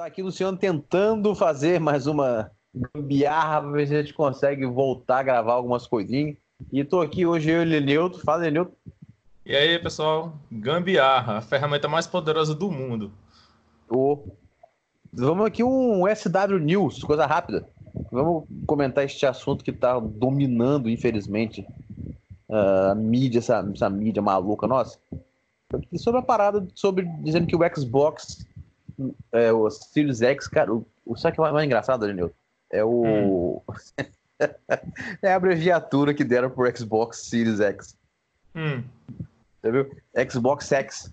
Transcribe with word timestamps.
Tá 0.00 0.06
aqui 0.06 0.22
Luciano 0.22 0.56
tentando 0.56 1.34
fazer 1.34 1.78
mais 1.78 2.06
uma 2.06 2.50
gambiarra 2.74 3.60
pra 3.60 3.70
ver 3.70 3.86
se 3.86 3.94
a 3.94 4.00
gente 4.00 4.14
consegue 4.14 4.64
voltar 4.64 5.18
a 5.18 5.22
gravar 5.22 5.52
algumas 5.52 5.86
coisinhas. 5.86 6.38
E 6.72 6.82
tô 6.82 7.02
aqui 7.02 7.26
hoje 7.26 7.50
eu 7.50 7.60
e 7.60 7.66
Lenilton. 7.66 8.18
Fala, 8.20 8.44
Lenilton. 8.44 8.72
E 9.44 9.54
aí, 9.54 9.78
pessoal? 9.78 10.32
Gambiarra, 10.50 11.36
a 11.36 11.42
ferramenta 11.42 11.86
mais 11.86 12.06
poderosa 12.06 12.54
do 12.54 12.70
mundo. 12.70 13.12
Ô, 13.90 14.20
Vamos 15.12 15.44
aqui 15.44 15.62
um 15.62 16.04
SW 16.06 16.58
News, 16.58 17.04
coisa 17.04 17.26
rápida. 17.26 17.68
Vamos 18.10 18.44
comentar 18.66 19.04
este 19.04 19.26
assunto 19.26 19.62
que 19.62 19.70
tá 19.70 19.98
dominando, 20.00 20.88
infelizmente, 20.88 21.66
a 22.48 22.94
mídia, 22.94 23.40
essa, 23.40 23.70
essa 23.70 23.90
mídia 23.90 24.22
maluca 24.22 24.66
nossa. 24.66 24.98
Sobre 25.96 26.20
a 26.20 26.24
parada, 26.24 26.66
sobre 26.74 27.04
dizendo 27.22 27.46
que 27.46 27.54
o 27.54 27.60
Xbox, 27.76 28.46
é, 29.32 29.52
o 29.52 29.68
Series 29.70 30.22
X, 30.22 30.48
cara, 30.48 30.72
o, 30.72 30.86
o 31.04 31.16
sabe 31.16 31.36
que 31.36 31.42
é 31.42 31.50
mais 31.52 31.64
engraçado, 31.66 32.06
Daniel? 32.06 32.30
É 32.70 32.84
o. 32.84 33.62
é 35.22 35.32
a 35.32 35.36
abreviatura 35.36 36.14
que 36.14 36.24
deram 36.24 36.50
pro 36.50 36.74
Xbox 36.76 37.28
Series 37.28 37.60
X. 37.60 37.96
Hum. 38.54 38.82
Você 39.62 39.70
viu? 39.72 39.90
Xbox 40.30 40.70
X. 40.72 41.12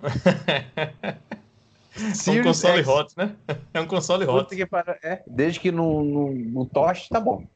É 2.26 2.30
um 2.32 2.42
console 2.42 2.78
X. 2.80 2.88
hot, 2.88 3.14
né? 3.16 3.36
É 3.72 3.80
um 3.80 3.86
console 3.86 4.24
hot. 4.26 4.54
que 4.54 4.66
para... 4.66 4.98
é, 5.02 5.22
desde 5.28 5.60
que 5.60 5.70
no, 5.70 6.02
no, 6.02 6.32
no 6.34 6.66
toste 6.66 7.08
tá 7.08 7.20
bom. 7.20 7.46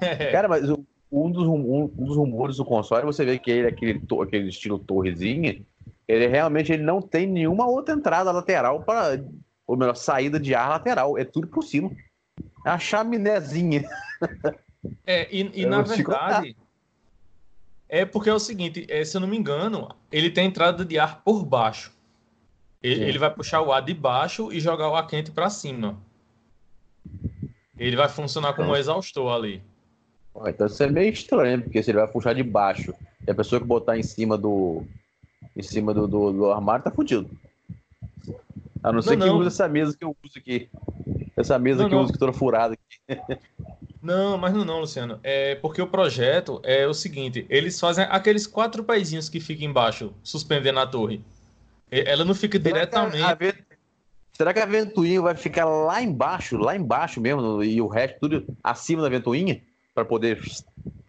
Cara, 0.32 0.48
mas 0.48 0.68
o- 0.68 0.84
um 1.12 1.30
dos, 1.30 1.46
um, 1.46 1.84
um 1.84 1.86
dos 1.86 2.16
rumores 2.16 2.56
do 2.56 2.64
console, 2.64 3.04
você 3.06 3.24
vê 3.24 3.38
que 3.38 3.48
ele, 3.50 3.68
aquele, 3.68 4.00
to- 4.00 4.22
aquele 4.22 4.48
estilo 4.48 4.76
torrezinha, 4.78 5.62
ele 6.10 6.26
realmente 6.26 6.72
ele 6.72 6.82
não 6.82 7.00
tem 7.00 7.26
nenhuma 7.26 7.66
outra 7.66 7.94
entrada 7.94 8.32
lateral 8.32 8.82
para, 8.82 9.22
ou 9.66 9.76
melhor, 9.76 9.94
saída 9.94 10.40
de 10.40 10.54
ar 10.54 10.68
lateral. 10.68 11.16
É 11.16 11.24
tudo 11.24 11.46
por 11.46 11.62
cima. 11.62 11.90
É 12.64 12.70
uma 12.70 12.78
chaminézinha. 12.78 13.88
É, 15.06 15.28
e, 15.30 15.62
e 15.62 15.66
na 15.66 15.82
verdade, 15.82 16.56
é 17.88 18.04
porque 18.04 18.30
é 18.30 18.34
o 18.34 18.38
seguinte, 18.38 18.86
é, 18.88 19.04
se 19.04 19.16
eu 19.16 19.20
não 19.20 19.28
me 19.28 19.36
engano, 19.36 19.94
ele 20.10 20.30
tem 20.30 20.46
entrada 20.46 20.84
de 20.84 20.98
ar 20.98 21.22
por 21.22 21.44
baixo. 21.44 21.92
Ele, 22.82 23.04
ele 23.04 23.18
vai 23.18 23.32
puxar 23.32 23.60
o 23.60 23.72
ar 23.72 23.82
de 23.82 23.92
baixo 23.92 24.52
e 24.52 24.58
jogar 24.58 24.88
o 24.88 24.96
ar 24.96 25.06
quente 25.06 25.30
para 25.30 25.50
cima. 25.50 25.98
Ele 27.78 27.94
vai 27.94 28.08
funcionar 28.08 28.54
como 28.54 28.70
um 28.70 28.76
exaustor 28.76 29.32
ali. 29.32 29.62
Então 30.46 30.66
isso 30.66 30.82
é 30.82 30.88
meio 30.88 31.12
estranho, 31.12 31.62
porque 31.62 31.82
se 31.82 31.90
ele 31.90 31.98
vai 31.98 32.08
puxar 32.08 32.34
de 32.34 32.42
baixo 32.42 32.94
e 33.26 33.30
a 33.30 33.34
pessoa 33.34 33.60
que 33.60 33.66
botar 33.66 33.98
em 33.98 34.02
cima 34.02 34.38
do. 34.38 34.84
Em 35.56 35.62
cima 35.62 35.92
do, 35.92 36.06
do, 36.06 36.32
do 36.32 36.50
armário 36.50 36.84
tá 36.84 36.90
fudido. 36.90 37.28
A 38.82 38.92
não 38.92 39.02
ser 39.02 39.10
que 39.10 39.26
não. 39.26 39.38
use 39.38 39.48
essa 39.48 39.68
mesa 39.68 39.96
que 39.96 40.04
eu 40.04 40.16
uso 40.24 40.38
aqui. 40.38 40.68
Essa 41.36 41.58
mesa 41.58 41.82
Não, 41.82 41.88
que 41.88 41.94
eu 41.94 41.98
não. 41.98 42.04
uso 42.04 42.12
que 42.12 42.18
toda 42.18 42.32
furada 42.32 42.74
aqui. 42.74 43.38
Não, 44.02 44.38
mas 44.38 44.54
não, 44.54 44.64
não, 44.64 44.80
Luciano. 44.80 45.20
É 45.22 45.56
porque 45.56 45.82
o 45.82 45.86
projeto 45.86 46.60
é 46.64 46.86
o 46.86 46.94
seguinte: 46.94 47.44
eles 47.50 47.78
fazem 47.78 48.06
aqueles 48.08 48.46
quatro 48.46 48.82
pezinhos 48.82 49.28
que 49.28 49.40
ficam 49.40 49.68
embaixo, 49.68 50.14
suspendendo 50.22 50.80
a 50.80 50.86
torre. 50.86 51.20
Ela 51.90 52.24
não 52.24 52.34
fica 52.34 52.58
diretamente. 52.58 53.18
Será 53.18 53.36
que 53.36 53.44
a, 53.44 53.54
Será 54.32 54.54
que 54.54 54.60
a 54.60 54.64
ventoinha 54.64 55.20
vai 55.20 55.34
ficar 55.34 55.66
lá 55.66 56.00
embaixo, 56.00 56.56
lá 56.56 56.74
embaixo 56.74 57.20
mesmo, 57.20 57.62
e 57.62 57.78
o 57.82 57.86
resto 57.86 58.20
tudo 58.20 58.46
acima 58.64 59.02
da 59.02 59.10
ventoinha? 59.10 59.60
Pra 59.94 60.02
poder 60.02 60.40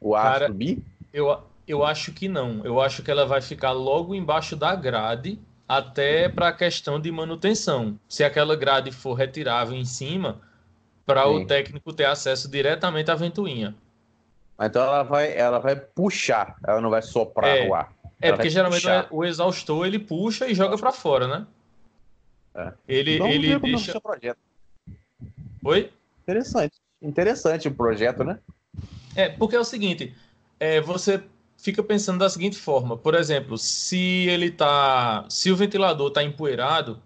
o 0.02 0.14
ar 0.14 0.34
Cara, 0.34 0.47
subir? 0.47 0.84
Eu, 1.14 1.39
eu 1.67 1.84
acho 1.86 2.12
que 2.14 2.28
não. 2.28 2.64
Eu 2.66 2.80
acho 2.81 3.04
que 3.04 3.12
ela 3.12 3.26
vai 3.26 3.42
ficar 3.42 3.72
logo 3.72 4.14
embaixo 4.16 4.56
da 4.56 4.76
grade, 4.76 5.40
até 5.68 6.28
para 6.30 6.50
a 6.50 6.53
questão 6.53 7.00
de 7.00 7.12
manutenção. 7.12 7.98
Se 8.08 8.23
aquela 8.23 8.56
grade 8.56 8.92
for 8.92 9.14
retirável 9.14 9.76
em 9.78 9.86
cima, 9.86 10.42
para 11.06 11.28
o 11.28 11.45
técnico 11.45 11.94
ter 11.94 12.06
acesso 12.06 12.50
diretamente 12.50 13.09
à 13.12 13.16
ventoinha. 13.16 13.76
Então 14.59 14.84
ela 14.84 15.03
vai, 15.03 15.36
ela 15.36 15.59
vai 15.59 15.76
puxar, 15.76 16.56
ela 16.66 16.80
não 16.80 16.90
vai 16.90 17.02
soprar 17.02 17.58
É. 17.58 17.68
o 17.68 17.74
ar. 17.74 17.91
É, 18.22 18.28
Ela 18.28 18.38
porque 18.38 18.50
geralmente 18.52 18.81
puxar. 18.84 19.08
o 19.09 19.25
exaustor 19.25 19.88
ele 19.88 19.97
puxa 19.97 20.47
e 20.47 20.53
joga 20.53 20.78
para 20.78 20.91
fora, 20.91 21.28
né? 21.28 21.47
É. 22.53 22.74
Ele, 22.88 23.18
Vamos 23.18 23.34
ele 23.34 23.47
ver 23.47 23.59
como 23.59 23.74
o 23.74 23.75
deixa. 23.78 23.91
seu 23.94 24.02
projeto. 24.02 24.38
Oi? 25.64 25.91
Interessante. 26.22 26.75
Interessante 27.02 27.68
o 27.68 27.74
projeto, 27.74 28.24
né? 28.24 28.38
É, 29.16 29.30
porque 29.30 29.56
é 29.56 29.59
o 29.59 29.64
seguinte, 29.64 30.16
é, 30.59 30.80
você 30.80 31.24
fica 31.61 31.83
pensando 31.83 32.19
da 32.19 32.29
seguinte 32.29 32.57
forma, 32.57 32.97
por 32.97 33.13
exemplo, 33.13 33.57
se 33.57 34.27
ele 34.27 34.49
tá, 34.51 35.25
se 35.29 35.51
o 35.51 35.55
ventilador 35.55 36.07
está 36.07 36.23
empoeirado, 36.23 36.99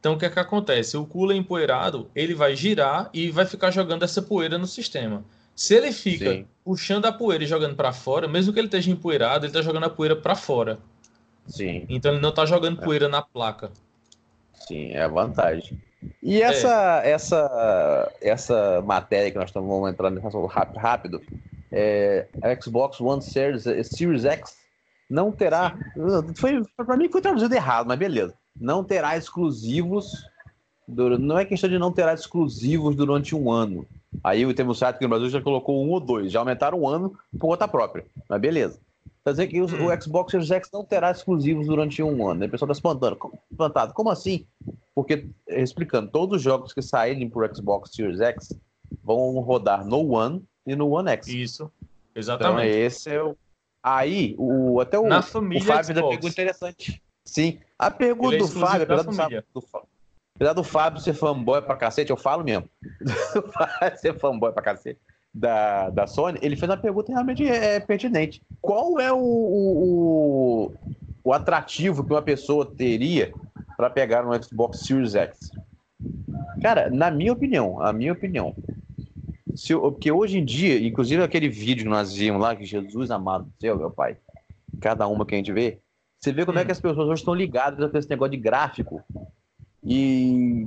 então 0.00 0.14
o 0.14 0.18
que 0.18 0.26
é 0.26 0.30
que 0.30 0.40
acontece? 0.40 0.96
O 0.96 1.06
cooler 1.06 1.36
empoeirado, 1.36 2.10
ele 2.14 2.34
vai 2.34 2.56
girar 2.56 3.08
e 3.14 3.30
vai 3.30 3.46
ficar 3.46 3.70
jogando 3.70 4.02
essa 4.02 4.20
poeira 4.20 4.58
no 4.58 4.66
sistema. 4.66 5.24
Se 5.54 5.74
ele 5.76 5.92
fica 5.92 6.30
Sim. 6.32 6.46
puxando 6.64 7.06
a 7.06 7.12
poeira 7.12 7.44
e 7.44 7.46
jogando 7.46 7.76
para 7.76 7.92
fora, 7.92 8.26
mesmo 8.26 8.52
que 8.52 8.58
ele 8.58 8.66
esteja 8.66 8.90
empoeirado, 8.90 9.44
ele 9.44 9.50
está 9.50 9.62
jogando 9.62 9.84
a 9.84 9.90
poeira 9.90 10.16
para 10.16 10.34
fora. 10.34 10.78
Sim, 11.46 11.86
Então 11.88 12.12
ele 12.12 12.20
não 12.20 12.30
está 12.30 12.44
jogando 12.44 12.80
É. 12.80 12.84
poeira 12.84 13.08
na 13.08 13.22
placa. 13.22 13.70
sim, 14.66 14.90
é 14.92 15.02
a 15.02 15.08
vantagem. 15.08 15.80
E 16.20 16.42
essa, 16.42 17.00
essa, 17.04 18.12
essa 18.20 18.82
matéria 18.82 19.30
que 19.30 19.38
nós 19.38 19.50
estamos 19.50 19.68
vamos 19.68 19.90
entrar 19.90 20.10
nesse 20.10 20.26
assunto 20.26 20.46
rápido 20.46 21.20
é, 21.72 22.28
a 22.42 22.60
Xbox 22.60 23.00
One 23.00 23.22
Series, 23.22 23.66
eh, 23.66 23.82
Series 23.82 24.24
X 24.24 24.54
não 25.10 25.32
terá. 25.32 25.76
Foi, 26.36 26.62
para 26.76 26.96
mim 26.96 27.08
foi 27.10 27.20
traduzido 27.20 27.54
errado, 27.54 27.86
mas 27.88 27.98
beleza. 27.98 28.34
Não 28.58 28.84
terá 28.84 29.16
exclusivos. 29.16 30.26
Não 30.88 31.38
é 31.38 31.44
questão 31.44 31.70
de 31.70 31.78
não 31.78 31.92
terá 31.92 32.12
exclusivos 32.12 32.94
durante 32.96 33.34
um 33.34 33.50
ano. 33.50 33.86
Aí 34.22 34.44
o 34.44 34.52
termo 34.54 34.74
site 34.74 34.96
aqui 34.96 35.04
no 35.04 35.10
Brasil 35.10 35.28
já 35.30 35.40
colocou 35.40 35.82
um 35.84 35.90
ou 35.90 36.00
dois, 36.00 36.30
já 36.30 36.40
aumentaram 36.40 36.80
um 36.80 36.88
ano 36.88 37.16
por 37.32 37.48
conta 37.48 37.66
própria. 37.68 38.04
Mas 38.28 38.40
beleza. 38.40 38.78
Quer 39.24 39.30
dizer 39.30 39.46
que 39.46 39.60
o, 39.60 39.64
Hum. 39.66 39.86
o 39.86 40.02
Xbox 40.02 40.32
Series 40.32 40.50
X 40.50 40.68
não 40.72 40.84
terá 40.84 41.10
exclusivos 41.10 41.66
durante 41.66 42.02
um 42.02 42.28
ano. 42.28 42.42
Aí 42.42 42.48
O 42.48 42.50
pessoal 42.50 42.70
está 42.70 42.78
espantando. 42.78 43.16
Como- 43.16 43.38
Espantado. 43.50 43.94
Como 43.94 44.10
assim? 44.10 44.44
Porque, 44.94 45.28
explicando, 45.48 46.10
todos 46.10 46.36
os 46.38 46.42
jogos 46.42 46.72
que 46.74 46.82
saírem 46.82 47.30
para 47.30 47.50
o 47.50 47.56
Xbox 47.56 47.90
Series 47.94 48.20
X 48.20 48.52
vão 49.02 49.38
rodar 49.40 49.86
no 49.86 50.12
One 50.14 50.42
e 50.66 50.74
no 50.76 50.88
One 50.90 51.10
X. 51.10 51.28
Isso, 51.28 51.70
Então, 51.80 51.90
exatamente. 52.14 52.76
esse 52.76 53.10
é 53.10 53.22
o. 53.22 53.36
Aí, 53.82 54.34
o, 54.38 54.80
até 54.80 54.98
o, 54.98 55.06
Na 55.08 55.18
o 55.18 55.22
Fábio 55.22 55.50
ainda 55.60 55.82
Xbox. 55.82 56.14
pegou 56.16 56.30
interessante. 56.30 57.02
Sim. 57.24 57.58
A 57.78 57.90
pergunta 57.90 58.36
é 58.36 58.38
do 58.38 58.46
Fábio, 58.48 58.86
da 58.86 58.94
apesar 58.94 59.02
do, 59.10 59.12
Fábio, 59.16 59.44
do 59.54 59.60
Fá- 59.60 59.82
apesar 60.36 60.52
do 60.52 60.64
Fábio 60.64 61.00
ser 61.00 61.14
fanboy 61.14 61.60
pra 61.62 61.76
cacete, 61.76 62.10
eu 62.10 62.16
falo 62.16 62.44
mesmo. 62.44 62.68
Fábio 63.52 63.98
ser 63.98 64.18
fanboy 64.18 64.52
pra 64.52 64.62
cacete 64.62 65.00
da, 65.34 65.90
da 65.90 66.06
Sony, 66.06 66.38
ele 66.42 66.56
fez 66.56 66.70
uma 66.70 66.76
pergunta 66.76 67.10
realmente 67.10 67.44
é, 67.48 67.80
pertinente. 67.80 68.40
Qual 68.60 69.00
é 69.00 69.12
o, 69.12 69.18
o, 69.18 70.74
o 71.24 71.32
atrativo 71.32 72.04
que 72.04 72.12
uma 72.12 72.22
pessoa 72.22 72.66
teria 72.66 73.32
para 73.76 73.90
pegar 73.90 74.24
um 74.26 74.42
Xbox 74.42 74.80
Series 74.80 75.14
X? 75.16 75.50
Cara, 76.60 76.88
na 76.90 77.10
minha 77.10 77.32
opinião, 77.32 77.80
a 77.80 77.92
minha 77.92 78.12
opinião, 78.12 78.54
se, 79.54 79.74
porque 79.74 80.10
hoje 80.10 80.38
em 80.38 80.44
dia, 80.44 80.84
inclusive 80.86 81.22
aquele 81.22 81.48
vídeo 81.48 81.84
que 81.84 81.90
nós 81.90 82.14
vimos 82.14 82.40
lá, 82.40 82.56
que 82.56 82.64
Jesus 82.64 83.10
amado 83.10 83.44
do 83.44 83.52
céu, 83.60 83.76
meu 83.76 83.90
pai, 83.90 84.16
cada 84.80 85.06
uma 85.06 85.26
que 85.26 85.34
a 85.34 85.38
gente 85.38 85.52
vê, 85.52 85.78
você 86.18 86.32
vê 86.32 86.46
como 86.46 86.58
é 86.58 86.62
Hum. 86.62 86.66
que 86.66 86.72
as 86.72 86.80
pessoas 86.80 87.08
hoje 87.08 87.20
estão 87.20 87.34
ligadas 87.34 87.90
com 87.90 87.98
esse 87.98 88.08
negócio 88.08 88.30
de 88.30 88.36
gráfico 88.36 89.02
e, 89.84 90.66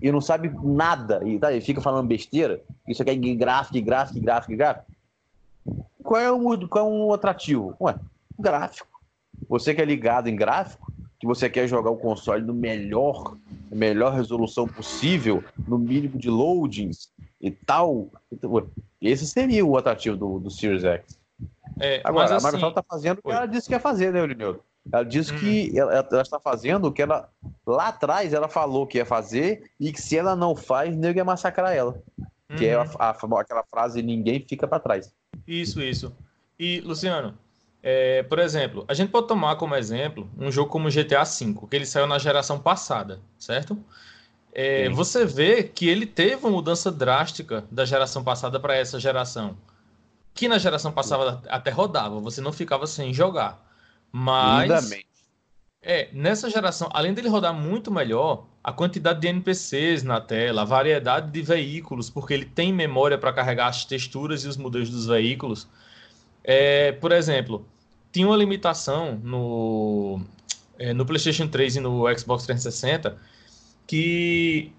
e 0.00 0.12
não 0.12 0.20
sabe 0.20 0.50
nada, 0.62 1.20
e, 1.26 1.38
tá, 1.38 1.52
e 1.52 1.60
fica 1.60 1.80
falando 1.80 2.06
besteira, 2.06 2.62
isso 2.88 3.02
aqui 3.02 3.10
é 3.10 3.34
gráfico, 3.34 3.84
gráfico, 3.84 4.20
gráfico, 4.20 4.56
gráfico. 4.56 4.86
Qual 6.02 6.20
é 6.20 6.30
o, 6.30 6.68
qual 6.68 6.86
é 6.86 6.90
o 6.90 7.12
atrativo? 7.12 7.74
Ué, 7.80 7.96
gráfico. 8.38 8.88
Você 9.48 9.74
que 9.74 9.80
é 9.80 9.84
ligado 9.84 10.28
em 10.28 10.36
gráfico, 10.36 10.92
que 11.18 11.26
você 11.26 11.48
quer 11.48 11.66
jogar 11.66 11.90
o 11.90 11.96
console 11.96 12.44
no 12.44 12.54
melhor, 12.54 13.36
melhor 13.70 14.12
resolução 14.12 14.68
possível, 14.68 15.42
no 15.66 15.78
mínimo 15.78 16.18
de 16.18 16.28
loadings 16.28 17.13
e 17.44 17.50
tal. 17.50 18.08
Esse 19.00 19.26
seria 19.26 19.64
o 19.64 19.76
atrativo 19.76 20.16
do, 20.16 20.40
do 20.40 20.50
Series 20.50 20.82
X. 20.82 21.18
É, 21.78 22.00
Agora, 22.02 22.24
mas 22.24 22.32
a 22.32 22.36
assim, 22.36 22.46
Microsoft 22.46 22.70
está 22.78 22.82
fazendo 22.82 23.18
o 23.18 23.22
que 23.22 23.30
ela 23.30 23.46
disse 23.46 23.68
que 23.68 23.74
ia 23.74 23.80
fazer, 23.80 24.12
né, 24.12 24.24
Lineudo? 24.26 24.60
Ela 24.90 25.04
disse 25.04 25.32
Hum. 25.32 25.38
que 25.38 25.78
ela, 25.78 25.92
ela 25.94 26.22
está 26.22 26.40
fazendo 26.40 26.86
o 26.86 26.92
que 26.92 27.02
ela. 27.02 27.28
Lá 27.66 27.88
atrás 27.88 28.32
ela 28.32 28.48
falou 28.48 28.86
que 28.86 28.98
ia 28.98 29.04
fazer 29.04 29.70
e 29.78 29.92
que 29.92 30.00
se 30.00 30.16
ela 30.16 30.34
não 30.34 30.54
faz, 30.56 30.96
nego 30.96 31.18
ia 31.18 31.24
massacrar 31.24 31.72
ela. 31.74 32.00
Que 32.56 32.66
é 32.66 32.78
uhum. 32.78 32.84
a, 32.98 33.10
a 33.10 33.14
famo- 33.14 33.36
aquela 33.38 33.64
frase: 33.64 34.02
ninguém 34.02 34.44
fica 34.46 34.66
para 34.66 34.78
trás. 34.80 35.12
Isso, 35.46 35.82
isso. 35.82 36.14
E, 36.58 36.80
Luciano, 36.80 37.36
é, 37.82 38.22
por 38.22 38.38
exemplo, 38.38 38.84
a 38.88 38.94
gente 38.94 39.10
pode 39.10 39.26
tomar 39.26 39.56
como 39.56 39.74
exemplo 39.74 40.30
um 40.38 40.50
jogo 40.50 40.70
como 40.70 40.88
GTA 40.90 41.24
V, 41.24 41.66
que 41.68 41.76
ele 41.76 41.86
saiu 41.86 42.06
na 42.06 42.18
geração 42.18 42.58
passada, 42.58 43.20
certo? 43.38 43.76
É, 44.56 44.88
você 44.88 45.26
vê 45.26 45.64
que 45.64 45.88
ele 45.88 46.06
teve 46.06 46.36
uma 46.36 46.50
mudança 46.50 46.92
drástica 46.92 47.64
da 47.68 47.84
geração 47.84 48.22
passada 48.22 48.60
para 48.60 48.76
essa 48.76 49.00
geração. 49.00 49.56
Que 50.32 50.46
na 50.46 50.58
geração 50.58 50.92
passada 50.92 51.42
até 51.48 51.70
rodava, 51.70 52.20
você 52.20 52.40
não 52.40 52.52
ficava 52.52 52.86
sem 52.86 53.12
jogar. 53.12 53.60
Mas 54.12 54.70
Lindamente. 54.70 55.06
É, 55.82 56.08
nessa 56.12 56.48
geração, 56.48 56.88
além 56.92 57.12
dele 57.12 57.28
rodar 57.28 57.52
muito 57.52 57.90
melhor, 57.90 58.46
a 58.62 58.72
quantidade 58.72 59.20
de 59.20 59.26
NPCs 59.26 60.04
na 60.04 60.20
tela, 60.20 60.62
a 60.62 60.64
variedade 60.64 61.32
de 61.32 61.42
veículos, 61.42 62.08
porque 62.08 62.32
ele 62.32 62.46
tem 62.46 62.72
memória 62.72 63.18
para 63.18 63.32
carregar 63.32 63.66
as 63.66 63.84
texturas 63.84 64.44
e 64.44 64.48
os 64.48 64.56
modelos 64.56 64.88
dos 64.88 65.06
veículos. 65.06 65.66
É, 66.44 66.92
por 66.92 67.10
exemplo, 67.10 67.66
tinha 68.12 68.26
uma 68.26 68.36
limitação 68.36 69.20
no, 69.22 70.20
é, 70.78 70.94
no 70.94 71.04
PlayStation 71.04 71.48
3 71.48 71.76
e 71.76 71.80
no 71.80 72.04
Xbox 72.16 72.44
360 72.44 73.33
que 73.86 74.72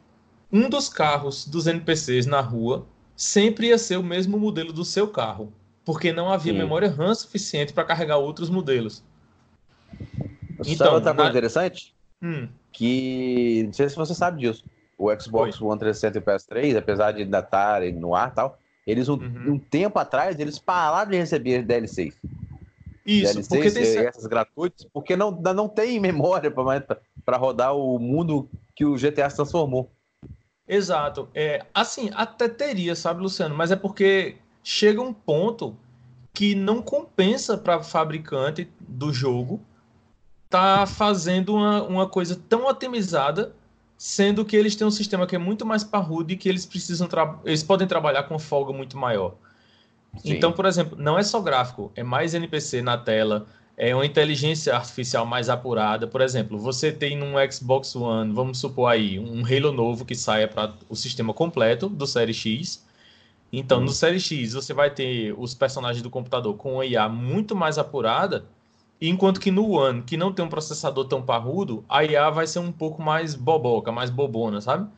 um 0.51 0.69
dos 0.69 0.89
carros 0.89 1.45
dos 1.45 1.67
NPCs 1.67 2.25
na 2.25 2.41
rua 2.41 2.85
sempre 3.15 3.67
ia 3.67 3.77
ser 3.77 3.97
o 3.97 4.03
mesmo 4.03 4.37
modelo 4.37 4.73
do 4.73 4.83
seu 4.83 5.07
carro, 5.07 5.51
porque 5.83 6.11
não 6.11 6.31
havia 6.31 6.53
Sim. 6.53 6.59
memória 6.59 6.89
RAM 6.89 7.13
suficiente 7.13 7.73
para 7.73 7.83
carregar 7.83 8.17
outros 8.17 8.49
modelos. 8.49 9.03
Então, 10.65 10.75
Sabe 10.75 10.89
outra 10.95 11.13
coisa 11.13 11.23
na... 11.23 11.29
interessante? 11.29 11.93
Hum. 12.21 12.47
Que 12.71 13.63
não 13.65 13.73
sei 13.73 13.89
se 13.89 13.95
você 13.95 14.13
sabe 14.13 14.41
disso. 14.41 14.63
O 14.97 15.13
Xbox. 15.19 15.61
One 15.61 15.79
360 15.79 16.17
e 16.17 16.21
o 16.21 16.23
PS3, 16.23 16.77
apesar 16.77 17.11
de 17.11 17.23
ainda 17.23 17.39
estarem 17.39 17.93
no 17.93 18.15
ar 18.15 18.31
e 18.31 18.35
tal, 18.35 18.57
eles 18.87 19.09
um, 19.09 19.15
uhum. 19.15 19.53
um, 19.53 19.59
tempo 19.59 19.99
atrás 19.99 20.39
eles 20.39 20.57
pararam 20.57 21.11
de 21.11 21.17
receber 21.17 21.63
DLCs. 21.63 22.15
Isso, 23.05 23.33
DLCs, 23.33 23.47
porque 23.47 23.71
tem 23.71 24.07
essas 24.07 24.25
gratuitas, 24.25 24.87
porque 24.93 25.15
não, 25.15 25.31
não 25.31 25.67
tem 25.67 25.99
memória 26.01 26.49
para 26.49 27.37
rodar 27.37 27.75
o 27.75 27.99
mundo 27.99 28.49
que 28.75 28.85
o 28.85 28.95
GTA 28.95 29.29
se 29.29 29.37
transformou. 29.37 29.91
Exato. 30.67 31.29
É, 31.33 31.65
assim, 31.73 32.09
até 32.13 32.49
teria, 32.49 32.95
sabe, 32.95 33.21
Luciano? 33.21 33.55
Mas 33.55 33.71
é 33.71 33.75
porque 33.75 34.37
chega 34.63 35.01
um 35.01 35.13
ponto 35.13 35.77
que 36.33 36.53
não 36.53 36.81
compensa 36.81 37.57
para 37.57 37.81
fabricante 37.81 38.69
do 38.79 39.13
jogo 39.13 39.61
tá 40.49 40.85
fazendo 40.85 41.55
uma, 41.55 41.83
uma 41.83 42.09
coisa 42.09 42.39
tão 42.49 42.65
otimizada, 42.65 43.53
sendo 43.97 44.45
que 44.45 44.55
eles 44.55 44.75
têm 44.75 44.85
um 44.85 44.91
sistema 44.91 45.25
que 45.25 45.35
é 45.35 45.39
muito 45.39 45.65
mais 45.65 45.83
parrudo 45.83 46.31
e 46.31 46.37
que 46.37 46.47
eles 46.47 46.65
precisam 46.65 47.07
eles 47.43 47.63
podem 47.63 47.87
trabalhar 47.87 48.23
com 48.23 48.37
folga 48.37 48.71
muito 48.71 48.97
maior. 48.97 49.35
Sim. 50.17 50.33
Então, 50.33 50.51
por 50.51 50.65
exemplo, 50.65 50.97
não 50.97 51.17
é 51.17 51.23
só 51.23 51.41
gráfico, 51.41 51.91
é 51.95 52.03
mais 52.03 52.33
NPC 52.33 52.81
na 52.81 52.97
tela, 52.97 53.47
é 53.77 53.93
uma 53.93 54.05
inteligência 54.05 54.75
artificial 54.75 55.25
mais 55.25 55.49
apurada. 55.49 56.07
Por 56.07 56.21
exemplo, 56.21 56.57
você 56.57 56.91
tem 56.91 57.17
num 57.17 57.33
Xbox 57.51 57.95
One, 57.95 58.33
vamos 58.33 58.57
supor 58.59 58.91
aí, 58.91 59.19
um 59.19 59.43
Halo 59.45 59.71
novo 59.71 60.05
que 60.05 60.15
saia 60.15 60.47
para 60.47 60.73
o 60.87 60.95
sistema 60.95 61.33
completo 61.33 61.89
do 61.89 62.07
Série 62.07 62.33
X. 62.33 62.85
Então, 63.51 63.79
no 63.79 63.87
uhum. 63.87 63.93
Série 63.93 64.19
X, 64.19 64.53
você 64.53 64.73
vai 64.73 64.89
ter 64.89 65.33
os 65.37 65.53
personagens 65.53 66.01
do 66.01 66.09
computador 66.09 66.55
com 66.55 66.75
uma 66.75 66.85
IA 66.85 67.07
muito 67.09 67.55
mais 67.55 67.77
apurada, 67.77 68.45
enquanto 68.99 69.39
que 69.39 69.51
no 69.51 69.71
One, 69.71 70.01
que 70.01 70.17
não 70.17 70.31
tem 70.31 70.43
um 70.43 70.49
processador 70.49 71.05
tão 71.05 71.21
parrudo, 71.21 71.83
a 71.87 72.03
IA 72.03 72.29
vai 72.29 72.47
ser 72.47 72.59
um 72.59 72.71
pouco 72.71 73.01
mais 73.01 73.35
boboca, 73.35 73.91
mais 73.91 74.09
bobona, 74.09 74.61
sabe? 74.61 74.89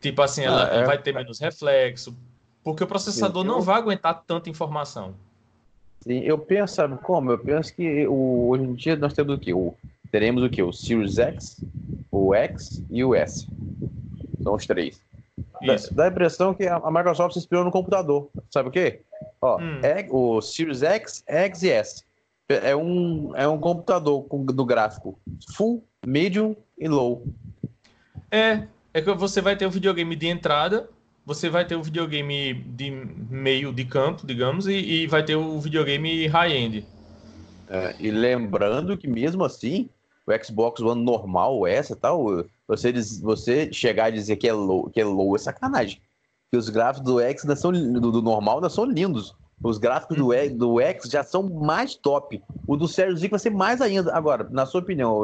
Tipo 0.00 0.22
assim, 0.22 0.42
ela 0.42 0.68
ah, 0.70 0.74
é... 0.74 0.84
vai 0.84 0.98
ter 0.98 1.14
menos 1.14 1.38
reflexo, 1.38 2.16
porque 2.62 2.84
o 2.84 2.86
processador 2.86 3.44
eu... 3.44 3.48
não 3.48 3.60
vai 3.60 3.76
aguentar 3.76 4.22
tanta 4.26 4.50
informação. 4.50 5.14
Sim, 6.04 6.18
eu 6.18 6.38
penso, 6.38 6.74
sabe 6.74 6.98
como? 6.98 7.30
Eu 7.30 7.38
penso 7.38 7.74
que 7.74 8.06
o, 8.06 8.50
hoje 8.50 8.62
em 8.62 8.74
dia 8.74 8.94
nós 8.94 9.14
temos 9.14 9.36
o 9.36 9.38
que? 9.38 9.54
O, 9.54 9.74
teremos 10.12 10.42
o 10.42 10.50
que? 10.50 10.62
O 10.62 10.70
Series 10.70 11.18
X, 11.18 11.64
o 12.12 12.34
X 12.34 12.84
e 12.90 13.02
o 13.02 13.14
S. 13.14 13.48
São 14.42 14.54
os 14.54 14.66
três. 14.66 15.00
Dá, 15.62 15.76
dá, 15.92 16.04
a 16.04 16.08
impressão 16.08 16.52
que 16.52 16.66
a, 16.66 16.78
Microsoft 16.90 17.32
se 17.32 17.38
inspirou 17.38 17.64
no 17.64 17.70
computador. 17.70 18.28
Sabe 18.50 18.68
o 18.68 18.70
quê? 18.70 19.00
Ó, 19.40 19.58
hum. 19.58 19.80
é, 19.82 20.06
o 20.10 20.42
Series 20.42 20.82
X, 20.82 21.24
X 21.26 21.62
e 21.62 21.70
S. 21.70 22.04
É 22.50 22.76
um, 22.76 23.34
é 23.34 23.48
um 23.48 23.58
computador 23.58 24.24
com, 24.24 24.44
do 24.44 24.64
gráfico 24.66 25.18
full, 25.56 25.82
medium 26.06 26.54
e 26.78 26.86
low. 26.86 27.26
É, 28.30 28.64
é 28.92 29.00
que 29.00 29.10
você 29.14 29.40
vai 29.40 29.56
ter 29.56 29.64
o 29.64 29.70
videogame 29.70 30.14
de 30.14 30.26
entrada 30.26 30.86
você 31.24 31.48
vai 31.48 31.66
ter 31.66 31.76
o 31.76 31.82
videogame 31.82 32.54
de 32.54 32.90
meio 33.30 33.72
de 33.72 33.84
campo, 33.84 34.26
digamos, 34.26 34.66
e, 34.66 34.74
e 34.74 35.06
vai 35.06 35.24
ter 35.24 35.36
o 35.36 35.58
videogame 35.60 36.26
high-end. 36.26 36.86
É, 37.68 37.94
e 37.98 38.10
lembrando 38.10 38.96
que 38.96 39.08
mesmo 39.08 39.44
assim, 39.44 39.88
o 40.26 40.44
Xbox 40.44 40.80
One 40.80 41.02
normal, 41.02 41.66
essa 41.66 41.96
tal, 41.96 42.44
você, 42.68 42.92
você 43.22 43.72
chegar 43.72 44.06
a 44.06 44.10
dizer 44.10 44.36
que 44.36 44.48
é 44.48 44.52
low, 44.52 44.90
que 44.90 45.00
é, 45.00 45.04
low 45.04 45.34
é 45.34 45.38
sacanagem. 45.38 46.00
Que 46.50 46.58
os 46.58 46.68
gráficos 46.68 47.10
do 47.10 47.20
X 47.20 47.42
são, 47.56 47.72
do, 47.72 48.12
do 48.12 48.22
normal 48.22 48.56
ainda 48.56 48.70
são 48.70 48.84
lindos. 48.84 49.34
Os 49.62 49.78
gráficos 49.78 50.16
do, 50.16 50.28
uhum. 50.28 50.56
do 50.56 50.80
X 50.80 51.08
já 51.10 51.24
são 51.24 51.42
mais 51.42 51.94
top. 51.94 52.42
O 52.66 52.76
do 52.76 52.86
Series 52.86 53.20
X 53.20 53.30
vai 53.30 53.38
ser 53.38 53.50
mais 53.50 53.80
ainda. 53.80 54.14
Agora, 54.14 54.46
na 54.50 54.66
sua 54.66 54.80
opinião, 54.80 55.22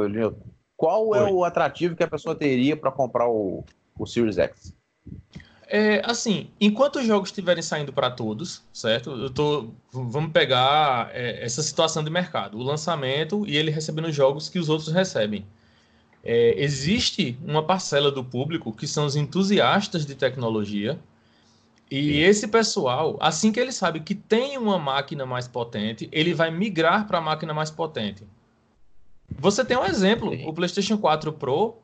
qual 0.77 1.15
é 1.15 1.25
Oi. 1.25 1.33
o 1.33 1.45
atrativo 1.45 1.95
que 1.95 2.03
a 2.03 2.09
pessoa 2.09 2.35
teria 2.35 2.77
para 2.77 2.91
comprar 2.91 3.29
o, 3.29 3.65
o 3.99 4.07
Series 4.07 4.39
X? 4.39 4.75
É, 5.73 6.03
assim, 6.05 6.51
enquanto 6.61 6.97
os 6.97 7.07
jogos 7.07 7.29
estiverem 7.29 7.63
saindo 7.63 7.93
para 7.93 8.11
todos, 8.11 8.61
certo? 8.73 9.11
Eu 9.13 9.31
tô, 9.31 9.69
vamos 9.93 10.33
pegar 10.33 11.11
é, 11.15 11.45
essa 11.45 11.63
situação 11.63 12.03
de 12.03 12.11
mercado, 12.11 12.59
o 12.59 12.63
lançamento 12.63 13.47
e 13.47 13.57
ele 13.57 13.71
recebendo 13.71 14.11
jogos 14.11 14.49
que 14.49 14.59
os 14.59 14.69
outros 14.69 14.93
recebem. 14.93 15.47
É, 16.25 16.61
existe 16.61 17.39
uma 17.45 17.63
parcela 17.63 18.11
do 18.11 18.25
público 18.25 18.73
que 18.73 18.85
são 18.85 19.07
os 19.07 19.15
entusiastas 19.15 20.05
de 20.05 20.17
tecnologia 20.17 20.99
e 21.89 22.21
esse 22.21 22.49
pessoal, 22.49 23.17
assim 23.21 23.53
que 23.53 23.61
ele 23.61 23.73
sabe 23.73 24.01
que 24.01 24.15
tem 24.15 24.59
uma 24.59 24.79
máquina 24.79 25.25
mais 25.25 25.47
potente, 25.47 26.09
ele 26.11 26.35
vai 26.35 26.51
migrar 26.51 27.07
para 27.07 27.19
a 27.19 27.21
máquina 27.21 27.55
mais 27.55 27.71
potente. 27.71 28.25
Você 29.39 29.65
tem 29.65 29.77
um 29.77 29.85
exemplo, 29.85 30.33
o 30.49 30.53
PlayStation 30.53 30.99
4 30.99 31.33
Pro, 31.33 31.77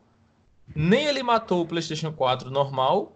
nem 0.75 1.07
ele 1.07 1.23
matou 1.23 1.63
o 1.63 1.67
PlayStation 1.67 2.13
4 2.13 2.51
normal 2.51 3.16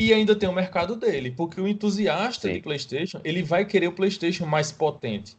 e 0.00 0.14
ainda 0.14 0.34
tem 0.34 0.48
o 0.48 0.52
mercado 0.52 0.96
dele, 0.96 1.30
porque 1.30 1.60
o 1.60 1.68
entusiasta 1.68 2.48
Sim. 2.48 2.54
de 2.54 2.60
PlayStation, 2.60 3.20
ele 3.22 3.42
vai 3.42 3.66
querer 3.66 3.86
o 3.86 3.92
PlayStation 3.92 4.46
mais 4.46 4.72
potente. 4.72 5.36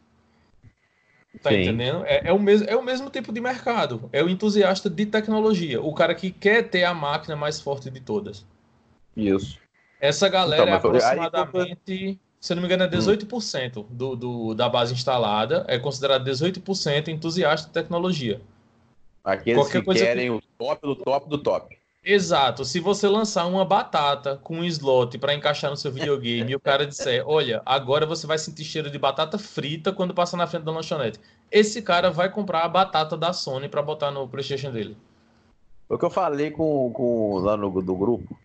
Tá 1.42 1.50
Sim. 1.50 1.62
entendendo? 1.62 2.04
É, 2.06 2.28
é, 2.28 2.32
o 2.32 2.38
mesmo, 2.38 2.70
é 2.70 2.76
o 2.76 2.82
mesmo 2.82 3.10
tipo 3.10 3.32
de 3.32 3.40
mercado. 3.40 4.08
É 4.12 4.22
o 4.22 4.28
entusiasta 4.28 4.88
de 4.88 5.04
tecnologia. 5.04 5.82
O 5.82 5.92
cara 5.92 6.14
que 6.14 6.30
quer 6.30 6.68
ter 6.68 6.84
a 6.84 6.94
máquina 6.94 7.34
mais 7.34 7.60
forte 7.60 7.90
de 7.90 7.98
todas. 7.98 8.46
Isso. 9.16 9.58
Essa 10.00 10.28
galera 10.28 10.62
então, 10.62 10.74
é 10.74 10.76
aproximadamente, 10.76 12.20
se 12.38 12.54
não 12.54 12.62
me 12.62 12.68
engano, 12.68 12.84
é 12.84 12.88
18% 12.88 13.78
hum. 13.78 13.86
do, 13.90 14.14
do, 14.14 14.54
da 14.54 14.68
base 14.68 14.94
instalada. 14.94 15.64
É 15.66 15.76
considerado 15.76 16.24
18% 16.24 17.08
entusiasta 17.08 17.66
de 17.66 17.72
tecnologia. 17.72 18.40
Aqueles 19.24 19.58
Qualquer 19.58 19.82
que 19.82 19.94
querem 19.94 20.26
que... 20.26 20.36
o 20.36 20.42
top 20.56 20.86
do 20.86 20.94
top 20.94 21.28
do 21.28 21.38
top. 21.38 21.81
Exato. 22.04 22.64
Se 22.64 22.80
você 22.80 23.06
lançar 23.06 23.46
uma 23.46 23.64
batata 23.64 24.36
com 24.42 24.58
um 24.58 24.64
slot 24.64 25.18
para 25.18 25.34
encaixar 25.34 25.70
no 25.70 25.76
seu 25.76 25.92
videogame 25.92 26.50
e 26.50 26.56
o 26.56 26.60
cara 26.60 26.84
disser, 26.84 27.22
olha, 27.26 27.62
agora 27.64 28.04
você 28.04 28.26
vai 28.26 28.38
sentir 28.38 28.64
cheiro 28.64 28.90
de 28.90 28.98
batata 28.98 29.38
frita 29.38 29.92
quando 29.92 30.12
passar 30.12 30.36
na 30.36 30.46
frente 30.46 30.64
da 30.64 30.72
lanchonete. 30.72 31.20
Esse 31.50 31.80
cara 31.80 32.10
vai 32.10 32.28
comprar 32.30 32.64
a 32.64 32.68
batata 32.68 33.16
da 33.16 33.32
Sony 33.32 33.68
para 33.68 33.82
botar 33.82 34.10
no 34.10 34.26
PlayStation 34.26 34.72
dele. 34.72 34.96
Foi 35.86 35.96
o 35.96 35.98
que 35.98 36.04
eu 36.04 36.10
falei 36.10 36.50
com, 36.50 36.90
com 36.92 37.38
lá 37.38 37.56
no 37.56 37.70
do 37.80 37.94
grupo, 37.94 38.36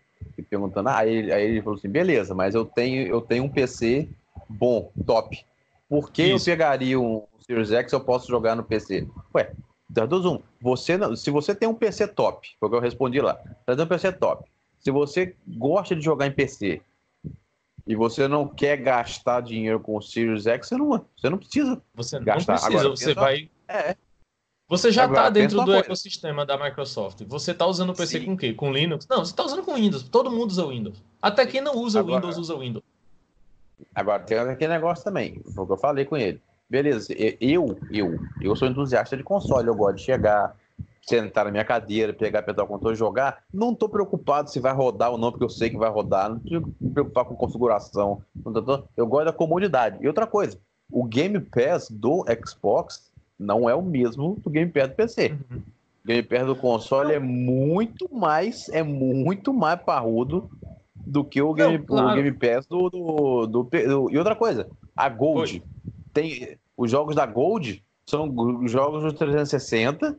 perguntando, 0.49 0.89
ah, 0.89 0.97
aí, 0.97 1.31
aí 1.31 1.45
ele 1.45 1.61
falou 1.61 1.79
assim, 1.79 1.89
beleza, 1.89 2.35
mas 2.35 2.53
eu 2.53 2.63
tenho, 2.63 3.07
eu 3.07 3.21
tenho 3.21 3.45
um 3.45 3.49
PC 3.49 4.07
bom, 4.47 4.91
top. 5.05 5.43
Por 5.89 6.11
que 6.11 6.23
Isso. 6.23 6.49
eu 6.49 6.53
pegaria 6.53 6.99
um 6.99 7.23
Series 7.39 7.71
X 7.71 7.93
eu 7.93 8.01
posso 8.01 8.27
jogar 8.27 8.55
no 8.55 8.63
PC? 8.63 9.07
Ué, 9.33 9.53
das 9.89 10.07
duas, 10.07 10.25
um. 10.25 10.41
Você, 10.61 10.97
se 11.15 11.31
você 11.31 11.55
tem 11.55 11.67
um 11.67 11.73
PC 11.73 12.07
top, 12.07 12.49
foi 12.59 12.67
o 12.67 12.71
que 12.71 12.77
eu 12.77 12.81
respondi 12.81 13.21
lá. 13.21 13.39
Você 13.65 13.75
tem 13.75 13.85
um 13.85 13.87
PC 13.87 14.11
top. 14.13 14.49
Se 14.79 14.91
você 14.91 15.35
gosta 15.47 15.95
de 15.95 16.01
jogar 16.01 16.27
em 16.27 16.31
PC 16.31 16.81
e 17.85 17.95
você 17.95 18.27
não 18.27 18.47
quer 18.47 18.77
gastar 18.77 19.41
dinheiro 19.41 19.79
com 19.79 19.95
o 19.95 20.01
Series 20.01 20.45
X, 20.45 20.67
você 20.67 20.77
não, 20.77 21.05
você 21.17 21.29
não 21.29 21.37
precisa 21.37 21.81
você 21.93 22.19
gastar. 22.19 22.53
Não 22.53 22.59
precisa, 22.59 22.79
Agora, 22.79 22.89
você 22.89 23.13
vai... 23.13 23.49
É. 23.67 23.95
Você 24.69 24.91
já 24.91 25.05
está 25.05 25.29
dentro 25.29 25.63
do 25.63 25.73
ecossistema 25.73 26.45
da 26.45 26.61
Microsoft. 26.61 27.23
Você 27.25 27.51
está 27.51 27.65
usando 27.65 27.91
o 27.91 27.95
PC 27.95 28.19
Sim. 28.19 28.25
com 28.25 28.33
o 28.33 28.37
quê? 28.37 28.53
Com 28.53 28.71
Linux? 28.71 29.07
Não, 29.07 29.23
você 29.23 29.31
está 29.31 29.45
usando 29.45 29.63
com 29.63 29.75
Windows. 29.75 30.03
Todo 30.03 30.29
mundo 30.29 30.51
usa 30.51 30.67
Windows. 30.67 31.01
Até 31.21 31.45
quem 31.45 31.61
não 31.61 31.75
usa 31.77 32.01
Agora, 32.01 32.15
Windows, 32.15 32.37
usa 32.37 32.57
Windows. 32.57 32.83
Agora, 33.95 34.23
tem 34.23 34.37
aquele 34.37 34.73
negócio 34.73 35.05
também. 35.05 35.41
Foi 35.55 35.63
o 35.63 35.67
que 35.67 35.73
eu 35.73 35.77
falei 35.77 36.03
com 36.03 36.17
ele. 36.17 36.41
Beleza, 36.69 37.13
eu, 37.39 37.77
eu, 37.89 38.19
eu 38.41 38.55
sou 38.55 38.67
entusiasta 38.67 39.15
de 39.15 39.23
console, 39.23 39.67
eu 39.67 39.75
gosto 39.75 39.97
de 39.97 40.03
chegar, 40.03 40.53
sentar 41.01 41.45
na 41.45 41.51
minha 41.51 41.63
cadeira, 41.63 42.11
pegar, 42.11 42.43
o 42.45 42.67
controle 42.67 42.95
e 42.95 42.99
jogar. 42.99 43.43
Não 43.53 43.71
estou 43.71 43.87
preocupado 43.87 44.49
se 44.49 44.59
vai 44.59 44.73
rodar 44.73 45.11
ou 45.11 45.17
não, 45.17 45.31
porque 45.31 45.45
eu 45.45 45.49
sei 45.49 45.69
que 45.69 45.77
vai 45.77 45.89
rodar. 45.89 46.29
Não 46.29 46.39
que 46.39 46.59
me 46.59 46.91
preocupar 46.91 47.23
com 47.23 47.35
configuração. 47.35 48.21
Eu 48.97 49.07
gosto 49.07 49.25
da 49.25 49.33
comodidade. 49.33 49.97
E 50.01 50.07
outra 50.07 50.27
coisa, 50.27 50.59
o 50.91 51.05
Game 51.05 51.39
Pass 51.39 51.89
do 51.89 52.25
Xbox 52.45 53.11
não 53.39 53.69
é 53.69 53.75
o 53.75 53.81
mesmo 53.81 54.37
do 54.43 54.49
Game 54.49 54.69
Pass 54.69 54.89
do 54.89 54.95
PC. 54.95 55.37
Uhum. 55.49 55.61
O 56.03 56.07
Game 56.07 56.23
Pass 56.23 56.45
do 56.45 56.55
console 56.55 57.13
é 57.13 57.19
muito 57.19 58.13
mais, 58.13 58.67
é 58.69 58.83
muito 58.83 59.53
mais 59.53 59.81
parrudo 59.81 60.49
do 60.95 61.23
que 61.23 61.41
o 61.41 61.53
Game, 61.53 61.77
não, 61.77 61.85
claro. 61.85 62.11
o 62.11 62.15
Game 62.15 62.31
Pass 62.33 62.65
do, 62.65 62.89
do, 62.89 63.47
do, 63.47 63.63
do, 63.63 64.11
E 64.11 64.17
outra 64.17 64.35
coisa, 64.35 64.67
a 64.95 65.07
Gold. 65.07 65.59
Foi 65.59 65.76
tem 66.17 66.57
os 66.75 66.89
jogos 66.89 67.15
da 67.15 67.25
Gold 67.25 67.83
são 68.05 68.33
jogos 68.67 69.03
do 69.03 69.13
360, 69.13 70.17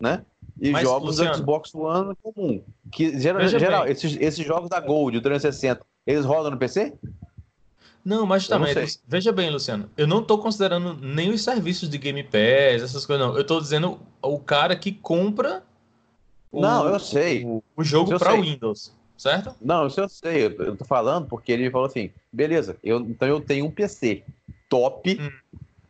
né? 0.00 0.24
E 0.60 0.70
Mas, 0.70 0.82
jogos 0.82 1.18
Luciano- 1.18 1.32
do 1.32 1.36
Xbox 1.38 1.74
One 1.74 2.14
comum. 2.22 2.62
Que, 2.92 3.18
geral, 3.18 3.46
geral 3.48 3.86
esses, 3.88 4.16
esses 4.20 4.44
jogos 4.46 4.68
da 4.70 4.78
Gold, 4.80 5.18
do 5.18 5.22
360, 5.22 5.84
eles 6.06 6.24
rodam 6.24 6.50
no 6.50 6.56
PC? 6.58 6.94
Não, 8.04 8.24
mas 8.24 8.48
não 8.48 8.58
também, 8.58 8.72
sei. 8.72 9.00
veja 9.08 9.32
bem, 9.32 9.50
Luciano, 9.50 9.90
eu 9.96 10.06
não 10.06 10.20
estou 10.20 10.38
considerando 10.38 10.94
nem 10.94 11.30
os 11.30 11.42
serviços 11.42 11.88
de 11.88 11.98
Game 11.98 12.22
Pass, 12.22 12.82
essas 12.82 13.04
coisas, 13.04 13.26
não. 13.26 13.34
Eu 13.34 13.40
estou 13.42 13.60
dizendo 13.60 13.98
o 14.22 14.38
cara 14.38 14.76
que 14.76 14.92
compra 14.92 15.64
o, 16.52 16.60
Não, 16.60 16.86
eu 16.88 17.00
sei. 17.00 17.44
o, 17.44 17.62
o 17.76 17.82
jogo 17.82 18.16
para. 18.16 18.34
Windows, 18.40 18.92
certo? 19.16 19.54
Não, 19.60 19.88
isso 19.88 20.00
eu 20.00 20.08
sei. 20.08 20.44
Eu, 20.46 20.76
tô 20.76 20.84
falando 20.84 21.26
porque 21.26 21.50
ele 21.50 21.68
falou 21.70 21.86
assim: 21.88 22.10
beleza, 22.32 22.76
eu, 22.84 23.00
então 23.00 23.26
eu 23.26 23.40
tenho 23.40 23.66
um 23.66 23.70
PC 23.70 24.22
top 24.68 25.18
Hum, 25.20 25.30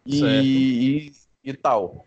e, 0.07 1.13
e, 1.45 1.51
e 1.51 1.55
tal. 1.55 2.07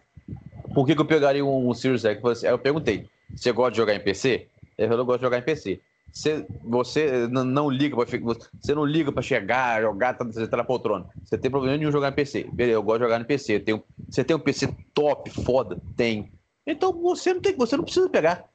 Por 0.73 0.85
que, 0.85 0.95
que 0.95 1.01
eu 1.01 1.05
pegaria 1.05 1.43
um, 1.43 1.69
um 1.69 1.73
Series 1.73 2.05
X? 2.05 2.43
Aí 2.43 2.51
eu 2.51 2.59
perguntei: 2.59 3.07
você 3.35 3.51
gosta 3.51 3.71
de 3.71 3.77
jogar 3.77 3.95
em 3.95 3.99
PC? 3.99 4.47
Ele 4.77 4.87
falou: 4.87 5.01
eu 5.01 5.05
gosto 5.05 5.19
de 5.19 5.25
jogar 5.25 5.37
em 5.39 5.41
PC. 5.43 5.81
Você, 6.11 6.45
você 6.63 7.27
não 7.27 7.69
liga 7.69 7.95
pra, 7.95 8.05
fi- 8.05 8.19
você 8.19 8.73
não 8.73 8.83
liga 8.83 9.11
pra 9.11 9.21
chegar, 9.21 9.81
jogar, 9.81 10.15
tá, 10.15 10.25
você 10.25 10.47
tá 10.47 10.57
na 10.57 10.63
poltrona. 10.63 11.05
Você 11.23 11.37
tem 11.37 11.51
problema 11.51 11.77
nenhum 11.77 11.91
jogar 11.91 12.09
em 12.09 12.13
PC. 12.13 12.45
Beleza, 12.51 12.77
eu 12.77 12.83
gosto 12.83 12.99
de 12.99 13.05
jogar 13.05 13.19
no 13.19 13.25
PC. 13.25 13.59
Tenho, 13.59 13.83
você 14.09 14.23
tem 14.23 14.35
um 14.35 14.39
PC 14.39 14.67
top, 14.93 15.29
foda? 15.29 15.79
Tem. 15.95 16.31
Então 16.65 16.93
você 16.93 17.33
não 17.33 17.41
tem, 17.41 17.55
você 17.55 17.77
não 17.77 17.83
precisa 17.83 18.09
pegar. 18.09 18.45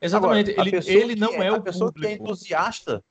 Exatamente, 0.00 0.50
Agora, 0.50 0.68
ele, 0.68 0.90
ele 0.90 1.16
não 1.16 1.30
é, 1.42 1.48
a 1.48 1.56
o 1.56 1.62
pessoa 1.62 1.92
que 1.92 2.04
é 2.04 2.16
público. 2.16 2.24
entusiasta. 2.24 3.04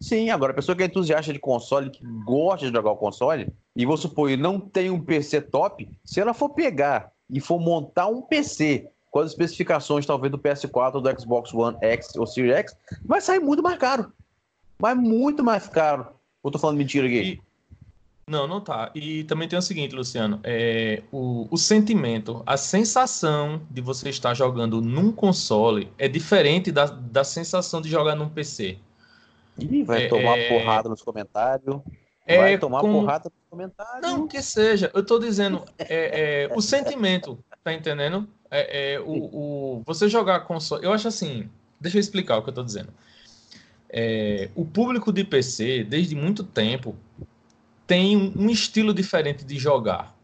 Sim, 0.00 0.30
agora 0.30 0.52
a 0.52 0.54
pessoa 0.54 0.74
que 0.74 0.82
é 0.82 0.86
entusiasta 0.86 1.30
de 1.32 1.38
console, 1.38 1.90
que 1.90 2.02
gosta 2.24 2.66
de 2.66 2.72
jogar 2.72 2.90
o 2.90 2.96
console, 2.96 3.52
e 3.76 3.84
vou 3.84 3.98
supor, 3.98 4.30
não 4.38 4.58
tem 4.58 4.90
um 4.90 4.98
PC 5.00 5.42
top, 5.42 5.86
se 6.04 6.20
ela 6.20 6.32
for 6.32 6.48
pegar 6.50 7.12
e 7.28 7.38
for 7.38 7.60
montar 7.60 8.06
um 8.06 8.22
PC 8.22 8.88
com 9.10 9.18
as 9.20 9.30
especificações 9.32 10.06
talvez 10.06 10.30
do 10.30 10.38
PS4 10.38 10.94
ou 10.94 11.00
do 11.02 11.20
Xbox 11.20 11.52
One 11.52 11.76
X 11.82 12.16
ou 12.16 12.26
Series 12.26 12.54
X, 12.56 12.76
vai 13.04 13.20
sair 13.20 13.40
muito 13.40 13.62
mais 13.62 13.78
caro. 13.78 14.10
Vai 14.78 14.94
muito 14.94 15.44
mais 15.44 15.68
caro. 15.68 16.06
Eu 16.42 16.50
tô 16.50 16.58
falando 16.58 16.78
mentira 16.78 17.06
aqui. 17.06 17.16
E- 17.18 17.40
Não, 18.26 18.46
não 18.46 18.60
tá. 18.60 18.90
E 18.94 19.24
também 19.24 19.48
tem 19.48 19.58
o 19.58 19.62
seguinte, 19.62 19.94
Luciano, 19.94 20.40
é, 20.44 21.02
o, 21.12 21.46
o 21.50 21.58
sentimento, 21.58 22.42
a 22.46 22.56
sensação 22.56 23.60
de 23.70 23.82
você 23.82 24.08
estar 24.08 24.32
jogando 24.32 24.80
num 24.80 25.12
console 25.12 25.92
é 25.98 26.08
diferente 26.08 26.72
da, 26.72 26.86
da 26.86 27.22
sensação 27.24 27.82
de 27.82 27.90
jogar 27.90 28.14
num 28.14 28.28
PC. 28.30 28.78
Ih, 29.60 29.82
vai 29.82 30.04
é- 30.04 30.08
tomar 30.08 30.38
é- 30.38 30.48
porrada 30.48 30.88
nos 30.88 31.02
comentários. 31.02 31.80
É 32.26 32.36
vai 32.36 32.58
tomar 32.58 32.80
com- 32.80 32.92
porrada 32.92 33.24
nos 33.24 33.48
comentários. 33.50 34.02
Não, 34.02 34.28
que 34.28 34.40
seja. 34.40 34.90
Eu 34.94 35.04
tô 35.04 35.18
dizendo, 35.18 35.64
é, 35.78 36.44
é, 36.44 36.50
o 36.54 36.60
sentimento, 36.60 37.38
tá 37.64 37.72
entendendo? 37.72 38.28
É, 38.50 38.94
é, 38.94 39.00
o, 39.00 39.12
o- 39.12 39.82
você 39.84 40.08
jogar 40.08 40.40
console. 40.40 40.84
Eu 40.84 40.92
acho 40.92 41.08
assim. 41.08 41.48
Deixa 41.80 41.96
eu 41.96 42.00
explicar 42.00 42.36
o 42.38 42.42
que 42.42 42.50
eu 42.50 42.54
tô 42.54 42.62
dizendo. 42.62 42.92
É, 43.88 44.48
o 44.54 44.64
público 44.64 45.12
de 45.12 45.24
PC, 45.24 45.82
desde 45.82 46.14
muito 46.14 46.44
tempo, 46.44 46.94
tem 47.86 48.16
um, 48.16 48.44
um 48.44 48.50
estilo 48.50 48.94
diferente 48.94 49.44
de 49.44 49.58
jogar. 49.58 50.14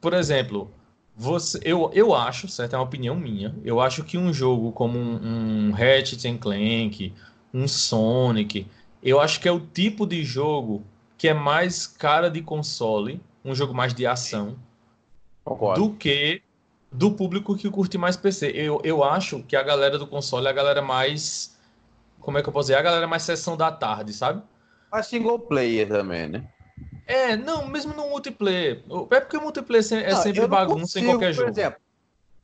Por 0.00 0.14
exemplo, 0.14 0.70
você, 1.14 1.60
eu, 1.62 1.90
eu 1.92 2.14
acho, 2.14 2.48
certo? 2.48 2.74
É 2.74 2.78
uma 2.78 2.84
opinião 2.84 3.14
minha. 3.14 3.54
Eu 3.64 3.80
acho 3.80 4.02
que 4.04 4.16
um 4.16 4.32
jogo 4.32 4.72
como 4.72 4.98
um, 4.98 5.68
um 5.68 5.72
Ratchet 5.72 6.26
and 6.26 6.38
Clank, 6.38 7.12
um 7.52 7.68
Sonic, 7.68 8.66
eu 9.02 9.20
acho 9.20 9.40
que 9.40 9.48
é 9.48 9.52
o 9.52 9.60
tipo 9.60 10.06
de 10.06 10.24
jogo 10.24 10.84
que 11.18 11.28
é 11.28 11.34
mais 11.34 11.86
cara 11.86 12.30
de 12.30 12.42
console, 12.42 13.20
um 13.44 13.54
jogo 13.54 13.74
mais 13.74 13.94
de 13.94 14.06
ação, 14.06 14.56
Concordo. 15.44 15.80
do 15.80 15.94
que 15.94 16.42
do 16.90 17.12
público 17.12 17.56
que 17.56 17.70
curte 17.70 17.96
mais 17.96 18.16
PC. 18.16 18.52
Eu, 18.54 18.80
eu 18.84 19.02
acho 19.02 19.42
que 19.42 19.56
a 19.56 19.62
galera 19.62 19.98
do 19.98 20.06
console 20.06 20.46
é 20.46 20.50
a 20.50 20.52
galera 20.52 20.82
mais. 20.82 21.56
Como 22.20 22.38
é 22.38 22.42
que 22.42 22.48
eu 22.48 22.52
posso 22.52 22.66
dizer? 22.66 22.78
A 22.78 22.82
galera 22.82 23.06
mais 23.06 23.22
sessão 23.22 23.56
da 23.56 23.72
tarde, 23.72 24.12
sabe? 24.12 24.42
Mas 24.90 25.06
single 25.06 25.38
player 25.38 25.88
também, 25.88 26.28
né? 26.28 26.44
É, 27.06 27.36
não, 27.36 27.66
mesmo 27.66 27.94
no 27.94 28.08
multiplayer. 28.08 28.84
É 29.10 29.20
porque 29.20 29.36
o 29.36 29.40
multiplayer 29.40 29.84
é 30.04 30.14
sempre 30.16 30.40
não 30.40 30.48
bagunça 30.48 31.00
em 31.00 31.02
consigo, 31.04 31.06
qualquer 31.06 31.28
por 31.28 31.34
jogo. 31.34 31.50
exemplo, 31.50 31.80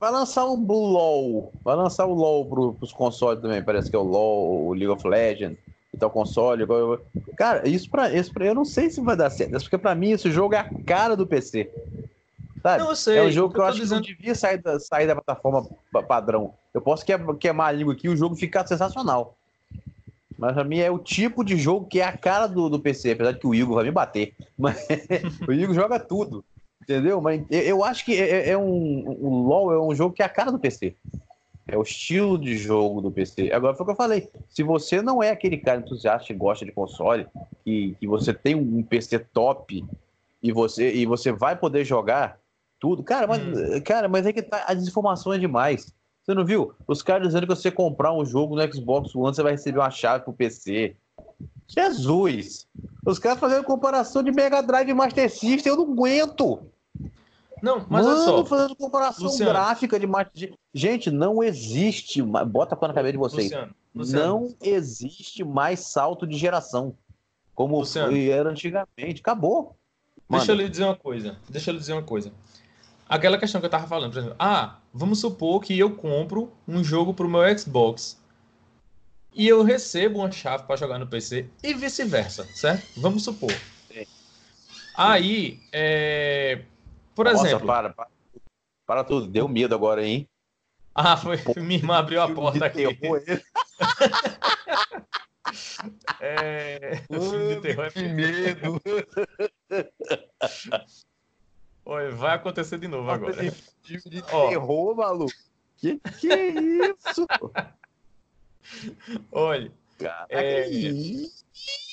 vai 0.00 0.10
lançar 0.10 0.44
o 0.44 0.54
LoL. 0.56 1.52
Vai 1.64 1.76
lançar 1.76 2.06
o 2.06 2.14
LoL 2.14 2.44
pro, 2.46 2.72
pros 2.74 2.92
consoles 2.92 3.40
também. 3.42 3.62
Parece 3.62 3.90
que 3.90 3.96
é 3.96 3.98
o 3.98 4.02
LoL, 4.02 4.66
o 4.66 4.72
League 4.72 4.88
of 4.88 5.06
Legends 5.06 5.58
e 5.92 5.96
tal 5.96 6.10
console. 6.10 6.64
Cara, 7.36 7.68
isso 7.68 7.90
pra, 7.90 8.12
isso 8.12 8.32
pra. 8.32 8.44
Eu 8.46 8.54
não 8.54 8.64
sei 8.64 8.90
se 8.90 9.00
vai 9.00 9.16
dar 9.16 9.30
certo. 9.30 9.52
Porque 9.60 9.78
pra 9.78 9.94
mim 9.94 10.10
esse 10.10 10.30
jogo 10.30 10.54
é 10.54 10.58
a 10.58 10.70
cara 10.84 11.16
do 11.16 11.26
PC. 11.26 11.70
Sabe? 12.62 12.82
Não, 12.82 12.90
eu 12.90 12.96
sei. 12.96 13.18
é 13.18 13.22
um 13.22 13.30
jogo 13.30 13.52
que 13.54 13.60
eu 13.60 13.64
tô 13.64 13.68
acho 13.68 13.80
dizendo- 13.80 14.02
que 14.02 14.10
não 14.10 14.16
devia 14.18 14.34
sair 14.34 14.58
da, 14.58 14.80
sair 14.80 15.06
da 15.06 15.14
plataforma 15.14 15.64
pa- 15.92 16.02
padrão. 16.02 16.52
Eu 16.74 16.80
posso 16.80 17.04
que- 17.04 17.16
queimar 17.38 17.68
a 17.68 17.72
língua 17.72 17.92
aqui 17.94 18.06
e 18.06 18.10
o 18.10 18.16
jogo 18.16 18.34
ficar 18.34 18.66
sensacional. 18.66 19.36
Mas 20.36 20.52
pra 20.54 20.62
mim 20.64 20.78
é 20.78 20.90
o 20.90 20.98
tipo 20.98 21.44
de 21.44 21.56
jogo 21.56 21.86
que 21.86 22.00
é 22.00 22.04
a 22.04 22.16
cara 22.16 22.46
do, 22.46 22.68
do 22.68 22.78
PC, 22.78 23.12
apesar 23.12 23.32
de 23.32 23.38
que 23.40 23.46
o 23.46 23.54
Igor 23.54 23.74
vai 23.76 23.84
me 23.84 23.90
bater. 23.90 24.34
Mas 24.58 24.86
o 25.46 25.52
Igor 25.52 25.74
joga 25.74 25.98
tudo. 25.98 26.44
Entendeu? 26.88 27.20
Mas 27.20 27.44
eu, 27.50 27.84
acho 27.84 28.02
que 28.02 28.16
é, 28.16 28.48
é 28.48 28.56
um. 28.56 29.04
O 29.06 29.46
LoL 29.46 29.72
é 29.74 29.78
um 29.78 29.94
jogo 29.94 30.14
que 30.14 30.22
é 30.22 30.24
a 30.24 30.28
cara 30.28 30.50
do 30.50 30.58
PC. 30.58 30.96
É 31.66 31.76
o 31.76 31.82
estilo 31.82 32.38
de 32.38 32.56
jogo 32.56 33.02
do 33.02 33.10
PC. 33.10 33.52
Agora 33.52 33.74
foi 33.74 33.84
o 33.84 33.86
que 33.86 33.92
eu 33.92 33.96
falei. 33.96 34.30
Se 34.48 34.62
você 34.62 35.02
não 35.02 35.22
é 35.22 35.28
aquele 35.28 35.58
cara 35.58 35.80
entusiasta 35.80 36.26
que 36.26 36.32
gosta 36.32 36.64
de 36.64 36.72
console, 36.72 37.26
que, 37.62 37.94
que 38.00 38.06
você 38.06 38.32
tem 38.32 38.54
um 38.54 38.82
PC 38.82 39.18
top 39.18 39.84
e 40.42 40.50
você, 40.50 40.90
e 40.94 41.04
você 41.04 41.30
vai 41.30 41.54
poder 41.54 41.84
jogar 41.84 42.38
tudo. 42.80 43.02
Cara, 43.02 43.26
mas, 43.26 43.82
cara, 43.82 44.08
mas 44.08 44.24
é 44.24 44.32
que 44.32 44.40
tá, 44.40 44.64
as 44.66 44.88
informações 44.88 45.42
demais. 45.42 45.92
Você 46.24 46.32
não 46.32 46.44
viu? 46.44 46.72
Os 46.86 47.02
caras 47.02 47.28
dizendo 47.28 47.46
que 47.46 47.54
você 47.54 47.70
comprar 47.70 48.14
um 48.14 48.24
jogo 48.24 48.56
no 48.56 48.72
Xbox 48.72 49.14
One, 49.14 49.34
você 49.34 49.42
vai 49.42 49.52
receber 49.52 49.78
uma 49.78 49.90
chave 49.90 50.24
pro 50.24 50.32
PC. 50.32 50.96
Jesus! 51.66 52.66
Os 53.04 53.18
caras 53.18 53.38
fazendo 53.38 53.64
comparação 53.64 54.22
de 54.22 54.32
Mega 54.32 54.62
Drive 54.62 54.88
e 54.88 54.94
Master 54.94 55.30
System, 55.30 55.70
eu 55.70 55.76
não 55.76 55.92
aguento! 55.92 56.62
Não, 57.62 57.86
mas 57.88 58.04
Mano, 58.06 58.08
olha 58.08 58.24
só. 58.24 58.44
fazendo 58.44 58.76
comparação 58.76 59.24
Luciano. 59.24 59.52
gráfica 59.52 59.98
de 59.98 60.06
Master 60.06 60.54
Gente, 60.72 61.10
não 61.10 61.42
existe. 61.42 62.22
Bota 62.22 62.78
a 62.80 62.88
na 62.88 62.94
cabeça 62.94 63.12
de 63.12 63.18
vocês. 63.18 63.44
Luciano, 63.44 63.74
Luciano, 63.94 64.26
Não 64.26 64.54
existe 64.62 65.44
mais 65.44 65.80
salto 65.80 66.26
de 66.26 66.36
geração. 66.36 66.96
Como 67.54 67.82
era 68.30 68.50
antigamente. 68.50 69.20
Acabou. 69.20 69.76
Deixa 70.30 70.52
eu 70.52 70.56
lhe 70.56 70.68
dizer 70.68 70.84
uma 70.84 70.94
coisa. 70.96 71.36
Deixa 71.48 71.70
eu 71.70 71.74
lhe 71.74 71.80
dizer 71.80 71.94
uma 71.94 72.02
coisa. 72.02 72.32
Aquela 73.08 73.38
questão 73.38 73.60
que 73.60 73.66
eu 73.66 73.70
tava 73.70 73.86
falando, 73.86 74.12
por 74.12 74.18
exemplo, 74.18 74.36
ah, 74.38 74.76
vamos 74.92 75.18
supor 75.18 75.62
que 75.62 75.76
eu 75.78 75.96
compro 75.96 76.52
um 76.68 76.84
jogo 76.84 77.14
pro 77.14 77.28
meu 77.28 77.58
Xbox 77.58 78.20
e 79.34 79.48
eu 79.48 79.62
recebo 79.62 80.18
uma 80.18 80.30
chave 80.30 80.64
para 80.64 80.76
jogar 80.76 80.98
no 80.98 81.06
PC 81.06 81.48
e 81.62 81.72
vice-versa, 81.72 82.44
certo? 82.54 82.86
Vamos 83.00 83.24
supor. 83.24 83.52
Sim. 83.90 84.04
Aí, 84.96 85.60
é, 85.72 86.62
por 87.18 87.24
Nossa, 87.24 87.48
exemplo, 87.48 87.66
para, 87.66 87.90
para. 87.90 88.08
Para 88.86 89.02
tudo. 89.02 89.26
Deu 89.26 89.48
medo 89.48 89.74
agora, 89.74 90.06
hein? 90.06 90.28
ah, 90.94 91.16
foi, 91.16 91.36
minha 91.56 91.80
irmã 91.80 91.96
abriu 91.96 92.22
a 92.22 92.32
porta 92.32 92.64
aqui. 92.64 92.84
É, 96.20 97.02
filme 97.10 97.54
de 97.56 97.60
terror 97.60 97.86
é 97.86 97.90
que 97.90 98.02
medo. 98.08 98.80
Olha, 101.84 102.10
vai 102.12 102.36
acontecer 102.36 102.78
de 102.78 102.86
novo 102.86 103.10
agora. 103.10 103.34
Filme 103.82 104.02
de 104.10 104.22
terror, 104.22 104.94
maluco. 104.94 105.32
Que 105.76 105.98
que 106.20 106.30
é 106.30 106.48
isso? 106.50 107.26
Olha, 109.32 109.72
Cara, 109.98 110.26
É. 110.28 110.68
que 110.68 110.88
isso? 110.88 111.44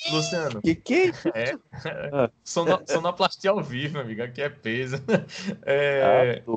Luciano, 0.08 0.60
Que 0.62 0.74
que 0.74 1.12
é? 1.34 1.50
É. 1.84 2.30
Sono- 2.44 2.80
Sonoplastia 2.86 3.50
ao 3.50 3.62
vivo, 3.62 3.98
amiga, 3.98 4.24
aqui 4.24 4.40
é 4.42 4.48
peso. 4.48 4.96
É, 5.64 6.42
Ah, 6.46 6.56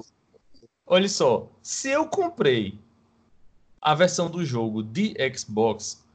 olha 0.86 1.10
só, 1.10 1.50
se 1.62 1.89
eu 1.89 2.06
comprei 2.08 2.77
a 3.82 3.96
versão 3.96 4.29
do 4.29 4.44
jogo 4.46 4.84
de 4.84 5.15
Xbox, 5.36 6.06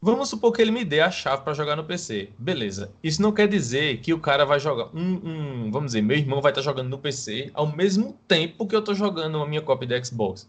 vamos 0.00 0.28
supor 0.28 0.52
que 0.52 0.62
ele 0.62 0.70
me 0.70 0.84
dê 0.84 1.00
a 1.00 1.10
chave 1.10 1.42
para 1.42 1.52
jogar 1.54 1.76
no 1.76 1.84
PC. 1.84 2.30
Beleza. 2.38 2.90
Isso 3.02 3.20
não 3.20 3.32
quer 3.32 3.48
dizer 3.48 3.98
que 4.00 4.14
o 4.14 4.20
cara 4.20 4.44
vai 4.46 4.60
jogar. 4.60 4.88
Um, 4.94 5.20
um- 5.66 5.70
vamos 5.70 5.86
dizer, 5.88 6.02
meu 6.02 6.16
irmão 6.16 6.40
vai 6.40 6.52
estar 6.52 6.62
jogando 6.62 6.88
no 6.88 6.98
PC 6.98 7.50
ao 7.54 7.66
mesmo 7.66 8.16
tempo 8.28 8.66
que 8.66 8.74
eu 8.74 8.80
estou 8.80 8.94
jogando 8.94 9.42
a 9.42 9.46
minha 9.46 9.60
cópia 9.62 9.88
de 9.88 10.04
Xbox. 10.04 10.46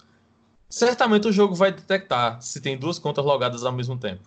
Certamente 0.69 1.27
o 1.27 1.31
jogo 1.31 1.55
vai 1.55 1.71
detectar 1.71 2.39
se 2.41 2.61
tem 2.61 2.77
duas 2.77 2.99
contas 2.99 3.25
logadas 3.25 3.63
ao 3.65 3.71
mesmo 3.71 3.97
tempo. 3.97 4.21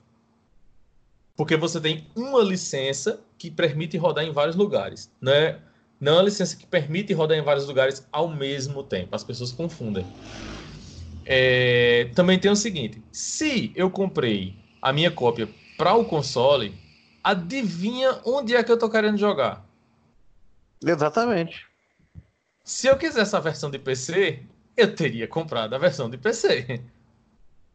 Porque 1.37 1.57
você 1.57 1.81
tem 1.81 2.07
uma 2.15 2.43
licença 2.43 3.21
que 3.39 3.51
permite 3.51 3.97
rodar 3.97 4.25
em 4.25 4.33
vários 4.33 4.57
lugares, 4.57 5.11
né? 5.21 5.61
Não 6.01 6.13
é 6.13 6.17
uma 6.17 6.23
licença 6.23 6.57
que 6.57 6.67
permite 6.67 7.13
rodar 7.13 7.39
em 7.39 7.43
vários 7.43 7.67
lugares 7.67 8.07
ao 8.13 8.29
mesmo 8.29 8.83
tempo. 8.83 9.15
As 9.15 9.25
pessoas 9.25 9.53
confundem. 9.53 10.07
É, 11.25 12.11
também 12.15 12.39
tem 12.39 12.51
o 12.51 12.57
seguinte: 12.57 13.03
se 13.13 13.73
eu 13.75 13.91
comprei 13.91 14.55
a 14.81 14.93
minha 14.93 15.11
cópia 15.11 15.49
para 15.77 15.95
o 15.95 16.05
console, 16.05 16.77
adivinha 17.23 18.21
onde 18.25 18.55
é 18.55 18.63
que 18.63 18.73
eu 18.73 18.79
tô 18.79 18.91
querendo 18.91 19.17
jogar? 19.17 19.65
Exatamente. 20.85 21.67
Se 22.65 22.89
eu 22.89 22.99
quisesse 22.99 23.35
a 23.37 23.41
versão 23.41 23.71
de 23.71 23.79
PC, 23.79 24.43
eu 24.77 24.95
teria 24.95 25.29
comprado 25.29 25.75
a 25.75 25.79
versão 25.79 26.11
de 26.11 26.19
PC. 26.19 26.81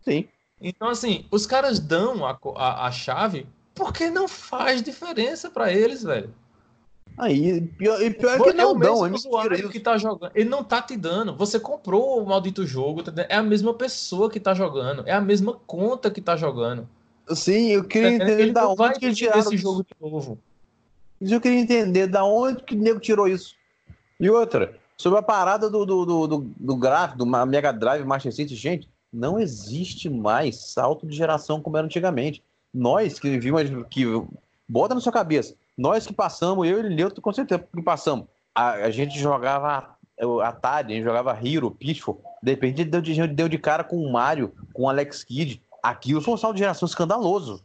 Sim. 0.02 0.28
Então, 0.62 0.90
assim, 0.90 1.26
os 1.32 1.46
caras 1.46 1.80
dão 1.80 2.26
a, 2.26 2.38
a, 2.56 2.88
a 2.88 2.92
chave 2.92 3.48
porque 3.76 4.10
não 4.10 4.28
faz 4.28 4.82
diferença 4.82 5.50
para 5.50 5.72
eles, 5.72 6.04
velho. 6.04 6.34
Aí, 7.18 7.62
pior, 7.62 8.02
e 8.02 8.12
pior 8.12 8.40
é 8.40 8.44
que 8.44 8.54
não 8.54 8.78
dão, 8.78 9.06
é 9.06 9.10
mentira 9.10 9.70
que 9.70 9.80
tá 9.80 9.98
jogando. 9.98 10.32
Ele 10.36 10.50
não 10.50 10.64
tá 10.64 10.82
te 10.82 10.96
dando. 10.96 11.36
Você 11.36 11.60
comprou 11.60 12.22
o 12.22 12.28
maldito 12.28 12.66
jogo, 12.66 13.02
tá 13.02 13.12
é 13.28 13.36
a 13.36 13.44
mesma 13.44 13.74
pessoa 13.74 14.30
que 14.30 14.40
tá 14.40 14.54
jogando, 14.54 15.04
é 15.08 15.12
a 15.12 15.22
mesma 15.22 15.54
conta 15.66 16.12
que 16.12 16.22
tá 16.22 16.36
jogando. 16.36 16.88
Sim, 17.30 17.70
eu 17.70 17.84
queria 17.84 18.12
entender 18.12 18.40
ele 18.40 18.52
da 18.52 18.68
onde 18.68 19.00
que 19.00 19.14
tiraram 19.14 19.40
esse 19.40 19.58
jogo 19.58 19.84
de 19.84 19.96
novo. 20.00 20.38
Eu 21.20 21.42
queria 21.42 21.60
entender 21.60 22.06
da 22.08 22.24
onde 22.24 22.64
que 22.64 22.76
o 22.76 22.78
nego 22.78 23.00
tirou 23.00 23.28
isso. 23.28 23.56
E 24.20 24.30
outra, 24.30 24.78
sobre 24.96 25.18
a 25.18 25.24
parada 25.24 25.70
do, 25.70 25.86
do, 25.86 26.06
do, 26.06 26.28
do, 26.28 26.52
do 26.56 26.76
gráfico, 26.76 27.18
do 27.18 27.26
Mega 27.26 27.74
Drive 27.74 28.06
Master 28.06 28.32
System, 28.32 28.56
gente, 28.56 28.90
não 29.12 29.40
existe 29.40 30.10
mais 30.10 30.72
salto 30.72 31.08
de 31.08 31.16
geração 31.16 31.62
como 31.62 31.78
era 31.78 31.86
antigamente. 31.86 32.44
Nós 32.74 33.20
que 33.20 33.40
vimos, 33.40 33.62
que 33.90 34.06
bota 34.68 34.94
na 34.94 35.02
sua 35.02 35.12
cabeça, 35.12 35.56
nós 35.78 36.06
que 36.06 36.14
passamos, 36.14 36.68
eu 36.68 36.80
e 36.80 36.90
Leuto, 36.90 37.22
com 37.22 37.32
certeza 37.32 37.66
que 37.74 37.82
passamos. 37.82 38.28
A, 38.54 38.72
a 38.72 38.92
gente 38.92 39.18
jogava 39.18 39.96
Atari, 40.44 40.94
a 40.94 40.96
gente 40.96 41.06
jogava 41.06 41.38
Hero, 41.42 41.72
Pitfall. 41.72 42.22
De 42.42 42.52
repente 42.52 42.84
deu 42.84 43.02
de, 43.02 43.28
deu 43.28 43.48
de 43.48 43.58
cara 43.58 43.84
com 43.84 43.98
o 43.98 44.12
Mario, 44.12 44.54
com 44.74 44.84
o 44.84 44.90
Alex 44.90 45.24
Kidd. 45.24 45.62
Aquilo 45.82 46.22
foi 46.22 46.34
um 46.34 46.38
salto 46.38 46.56
de 46.56 46.60
geração 46.60 46.88
escandaloso. 46.88 47.64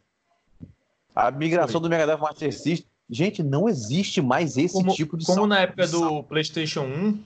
A 1.15 1.31
migração 1.31 1.81
do 1.81 1.89
Mega 1.89 2.07
Drive 2.07 2.21
Master 2.21 2.53
System. 2.53 2.87
Gente, 3.11 3.43
não 3.43 3.69
existe 3.69 4.23
mais 4.23 4.57
esse 4.57 4.75
como, 4.75 4.93
tipo 4.95 5.19
de 5.19 5.27
Como 5.27 5.37
salto, 5.37 5.49
na 5.49 5.61
época 5.61 5.87
do 5.87 6.23
PlayStation 6.23 6.83
1. 6.83 7.19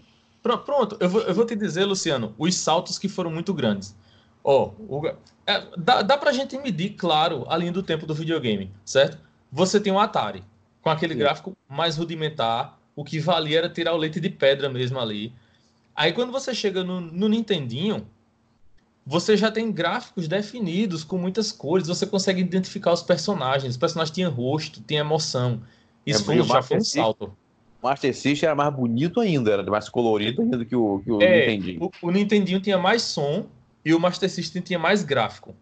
Pronto, 0.64 0.96
eu 1.00 1.08
vou, 1.08 1.22
eu 1.22 1.34
vou 1.34 1.44
te 1.44 1.54
dizer, 1.54 1.84
Luciano, 1.84 2.34
os 2.38 2.56
saltos 2.56 2.98
que 2.98 3.08
foram 3.08 3.30
muito 3.30 3.52
grandes. 3.52 3.94
Ó, 4.48 4.70
oh, 4.88 5.04
é, 5.44 5.66
dá, 5.76 6.02
dá 6.02 6.16
pra 6.16 6.30
gente 6.30 6.56
medir, 6.56 6.90
claro, 6.90 7.44
a 7.48 7.56
linha 7.56 7.72
do 7.72 7.82
tempo 7.82 8.06
do 8.06 8.14
videogame, 8.14 8.70
certo? 8.84 9.18
Você 9.50 9.80
tem 9.80 9.92
um 9.92 9.98
Atari 9.98 10.44
com 10.80 10.88
aquele 10.88 11.14
Sim. 11.14 11.18
gráfico 11.18 11.56
mais 11.68 11.96
rudimentar. 11.96 12.78
O 12.94 13.02
que 13.02 13.18
valia 13.18 13.58
era 13.58 13.68
tirar 13.68 13.92
o 13.92 13.96
leite 13.96 14.20
de 14.20 14.30
pedra 14.30 14.68
mesmo 14.68 15.00
ali. 15.00 15.32
Aí 15.96 16.12
quando 16.12 16.30
você 16.30 16.54
chega 16.54 16.84
no, 16.84 17.00
no 17.00 17.28
Nintendinho, 17.28 18.06
você 19.04 19.36
já 19.36 19.50
tem 19.50 19.72
gráficos 19.72 20.28
definidos 20.28 21.02
com 21.02 21.18
muitas 21.18 21.50
cores, 21.50 21.88
você 21.88 22.06
consegue 22.06 22.40
identificar 22.40 22.92
os 22.92 23.02
personagens. 23.02 23.72
Os 23.72 23.76
personagens 23.76 24.14
tinham 24.14 24.30
rosto, 24.30 24.80
tinham 24.86 25.04
emoção. 25.04 25.60
Isso 26.06 26.22
é, 26.22 26.24
foi, 26.24 26.42
já 26.44 26.62
foi 26.62 26.76
um 26.76 26.84
salto. 26.84 27.36
O 27.82 27.88
Master 27.88 28.14
System 28.14 28.46
era 28.46 28.54
mais 28.54 28.72
bonito 28.72 29.20
ainda, 29.20 29.50
era 29.50 29.64
mais 29.64 29.88
colorido 29.88 30.40
ainda 30.40 30.64
que 30.64 30.76
o, 30.76 31.00
que 31.00 31.10
o 31.10 31.20
é, 31.20 31.48
Nintendinho. 31.48 31.84
O, 31.84 32.06
o 32.06 32.10
Nintendinho 32.12 32.60
tinha 32.60 32.78
mais 32.78 33.02
som 33.02 33.44
e 33.86 33.94
o 33.94 34.00
Master 34.00 34.28
System 34.28 34.60
tinha 34.60 34.80
mais 34.80 35.04
gráfico. 35.04 35.54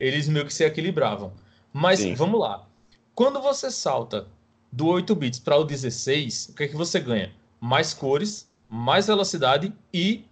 Eles 0.00 0.26
meio 0.30 0.46
que 0.46 0.54
se 0.54 0.64
equilibravam. 0.64 1.30
Mas 1.70 2.00
Sim. 2.00 2.14
vamos 2.14 2.40
lá. 2.40 2.66
Quando 3.14 3.38
você 3.38 3.70
salta 3.70 4.26
do 4.72 4.86
8 4.86 5.14
bits 5.14 5.38
para 5.38 5.58
o 5.58 5.62
16, 5.62 6.48
o 6.48 6.54
que 6.54 6.62
é 6.64 6.68
que 6.68 6.74
você 6.74 6.98
ganha? 6.98 7.30
Mais 7.60 7.92
cores, 7.92 8.50
mais 8.66 9.08
velocidade 9.08 9.74
e 9.92 10.24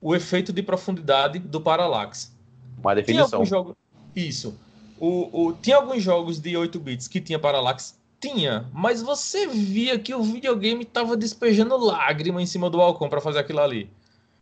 o 0.00 0.14
efeito 0.14 0.52
de 0.52 0.62
profundidade 0.62 1.40
do 1.40 1.60
parallax. 1.60 2.32
Uma 2.78 2.94
definição. 2.94 3.44
Jogo... 3.44 3.76
Isso. 4.14 4.56
O, 5.00 5.46
o... 5.46 5.52
Tinha 5.52 5.78
alguns 5.78 6.00
jogos 6.00 6.38
de 6.38 6.56
8 6.56 6.78
bits 6.78 7.08
que 7.08 7.20
tinha 7.20 7.40
parallax? 7.40 7.98
Tinha, 8.20 8.70
mas 8.72 9.02
você 9.02 9.48
via 9.48 9.98
que 9.98 10.14
o 10.14 10.22
videogame 10.22 10.84
estava 10.84 11.16
despejando 11.16 11.76
lágrima 11.76 12.40
em 12.40 12.46
cima 12.46 12.70
do 12.70 12.78
balcão 12.78 13.08
para 13.08 13.20
fazer 13.20 13.40
aquilo 13.40 13.60
ali. 13.60 13.90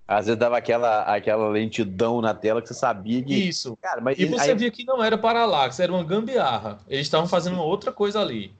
Às 0.07 0.27
vezes 0.27 0.39
dava 0.39 0.59
aquela, 0.59 1.03
aquela 1.03 1.49
lentidão 1.49 2.21
na 2.21 2.35
tela 2.35 2.61
que 2.61 2.69
você 2.69 2.75
sabia 2.75 3.23
que. 3.23 3.35
Isso. 3.35 3.77
Cara, 3.81 4.01
mas 4.01 4.19
e 4.19 4.27
você 4.27 4.51
aí... 4.51 4.57
via 4.57 4.71
que 4.71 4.85
não 4.85 5.03
era 5.03 5.17
parallax, 5.17 5.81
era 5.81 5.93
uma 5.93 6.05
gambiarra. 6.05 6.79
Eles 6.89 7.07
estavam 7.07 7.29
fazendo 7.29 7.55
uma 7.55 7.65
outra 7.65 7.93
coisa 7.93 8.21
ali. 8.21 8.53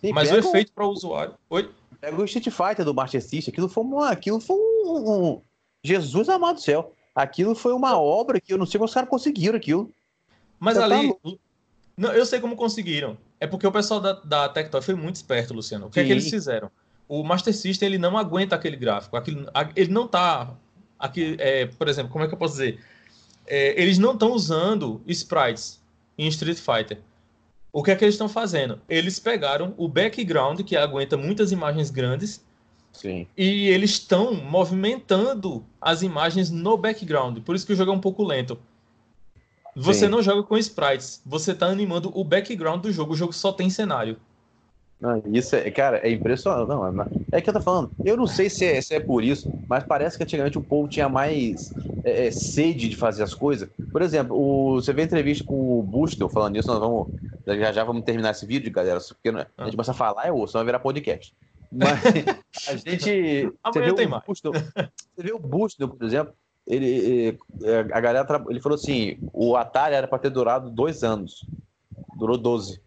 Sim, 0.00 0.12
Mas 0.12 0.30
o 0.30 0.36
efeito 0.36 0.72
para 0.72 0.84
o 0.84 0.90
usuário. 0.90 1.34
Oi? 1.48 1.70
Pega 2.00 2.20
o 2.20 2.24
Street 2.24 2.50
Fighter 2.50 2.84
do 2.84 2.92
Master 2.92 3.22
System, 3.22 3.50
aquilo 3.50 3.68
foi, 3.68 3.82
uma, 3.82 4.10
aquilo 4.10 4.38
foi 4.38 4.56
um, 4.56 5.30
um, 5.30 5.40
Jesus 5.82 6.28
amado 6.28 6.56
do 6.56 6.60
céu. 6.60 6.92
Aquilo 7.14 7.54
foi 7.54 7.72
uma 7.72 7.98
obra 7.98 8.40
que 8.40 8.52
eu 8.52 8.58
não 8.58 8.66
sei 8.66 8.78
como 8.78 8.86
os 8.86 8.92
caras 8.94 9.08
conseguiram 9.08 9.56
aquilo. 9.56 9.90
Mas 10.58 10.76
Você 10.76 10.82
ali. 10.82 11.14
Tá 11.14 11.30
não, 11.96 12.12
eu 12.12 12.26
sei 12.26 12.40
como 12.40 12.56
conseguiram. 12.56 13.16
É 13.38 13.46
porque 13.46 13.66
o 13.66 13.72
pessoal 13.72 14.00
da, 14.00 14.12
da 14.12 14.48
Tectoy 14.48 14.82
foi 14.82 14.94
muito 14.94 15.16
esperto, 15.16 15.54
Luciano. 15.54 15.86
O 15.86 15.90
que 15.90 15.94
Sim. 15.94 16.00
é 16.00 16.04
que 16.04 16.12
eles 16.12 16.28
fizeram? 16.28 16.70
O 17.08 17.22
Master 17.22 17.54
System 17.54 17.86
ele 17.86 17.98
não 17.98 18.18
aguenta 18.18 18.56
aquele 18.56 18.76
gráfico. 18.76 19.16
Aquele, 19.16 19.46
ele 19.76 19.92
não 19.92 20.08
tá. 20.08 20.54
Aqui, 20.98 21.36
é, 21.38 21.66
por 21.66 21.88
exemplo, 21.88 22.10
como 22.12 22.24
é 22.24 22.28
que 22.28 22.34
eu 22.34 22.38
posso 22.38 22.54
dizer? 22.54 22.80
É, 23.46 23.80
eles 23.80 23.98
não 23.98 24.12
estão 24.12 24.32
usando 24.32 25.02
sprites 25.06 25.80
em 26.16 26.26
Street 26.28 26.58
Fighter. 26.58 27.00
O 27.72 27.82
que 27.82 27.90
é 27.90 27.96
que 27.96 28.04
eles 28.04 28.14
estão 28.14 28.28
fazendo? 28.28 28.80
Eles 28.88 29.18
pegaram 29.18 29.74
o 29.76 29.88
background, 29.88 30.60
que 30.62 30.76
aguenta 30.76 31.16
muitas 31.16 31.50
imagens 31.50 31.90
grandes, 31.90 32.44
Sim. 32.92 33.26
e 33.36 33.68
eles 33.68 33.90
estão 33.90 34.32
movimentando 34.32 35.64
as 35.80 36.02
imagens 36.02 36.50
no 36.50 36.76
background. 36.76 37.40
Por 37.40 37.56
isso 37.56 37.66
que 37.66 37.72
o 37.72 37.76
jogo 37.76 37.90
é 37.90 37.94
um 37.94 38.00
pouco 38.00 38.22
lento. 38.22 38.56
Você 39.74 40.06
Sim. 40.06 40.08
não 40.08 40.22
joga 40.22 40.44
com 40.44 40.56
sprites, 40.56 41.20
você 41.26 41.50
está 41.50 41.66
animando 41.66 42.12
o 42.14 42.22
background 42.22 42.80
do 42.80 42.92
jogo. 42.92 43.12
O 43.12 43.16
jogo 43.16 43.32
só 43.32 43.52
tem 43.52 43.68
cenário. 43.68 44.20
Não, 45.00 45.22
isso 45.26 45.54
é, 45.54 45.70
cara, 45.70 45.98
é 45.98 46.10
impressionante. 46.10 46.68
Não, 46.68 47.02
é, 47.02 47.08
é 47.32 47.40
que 47.40 47.50
eu 47.50 47.54
tô 47.54 47.60
falando. 47.60 47.90
Eu 48.04 48.16
não 48.16 48.26
sei 48.26 48.48
se 48.48 48.64
é, 48.64 48.80
se 48.80 48.94
é 48.94 49.00
por 49.00 49.22
isso, 49.22 49.52
mas 49.68 49.84
parece 49.84 50.16
que 50.16 50.22
antigamente 50.22 50.56
o 50.56 50.62
povo 50.62 50.88
tinha 50.88 51.08
mais 51.08 51.72
é, 52.04 52.26
é, 52.26 52.30
sede 52.30 52.88
de 52.88 52.96
fazer 52.96 53.22
as 53.22 53.34
coisas. 53.34 53.68
Por 53.92 54.02
exemplo, 54.02 54.36
o, 54.36 54.74
você 54.74 54.92
vê 54.92 55.02
a 55.02 55.04
entrevista 55.04 55.44
com 55.44 55.78
o 55.78 55.82
Bustel 55.82 56.28
falando 56.28 56.56
isso, 56.56 56.68
nós 56.68 56.78
vamos. 56.78 57.08
Já 57.46 57.72
já 57.72 57.84
vamos 57.84 58.04
terminar 58.04 58.30
esse 58.30 58.46
vídeo, 58.46 58.72
galera. 58.72 58.98
Porque 59.00 59.28
a 59.28 59.64
gente 59.64 59.76
começa 59.76 59.90
a 59.90 59.94
falar, 59.94 60.26
é 60.26 60.32
osso, 60.32 60.54
vai 60.54 60.64
virar 60.64 60.78
podcast. 60.78 61.34
Mas 61.70 62.68
a 62.68 62.76
gente. 62.76 63.52
você, 63.66 63.80
vê 63.80 63.90
o 63.90 64.20
Bustel, 64.26 64.52
você 64.52 65.22
vê 65.22 65.32
o 65.32 65.38
Bustel, 65.38 65.88
por 65.88 66.06
exemplo, 66.06 66.32
ele, 66.66 67.38
a 67.92 68.00
galera 68.00 68.26
ele 68.48 68.60
falou 68.60 68.76
assim: 68.76 69.18
o 69.32 69.56
Atari 69.56 69.94
era 69.94 70.08
para 70.08 70.18
ter 70.18 70.30
durado 70.30 70.70
dois 70.70 71.02
anos. 71.02 71.44
Durou 72.16 72.38
12. 72.38 72.80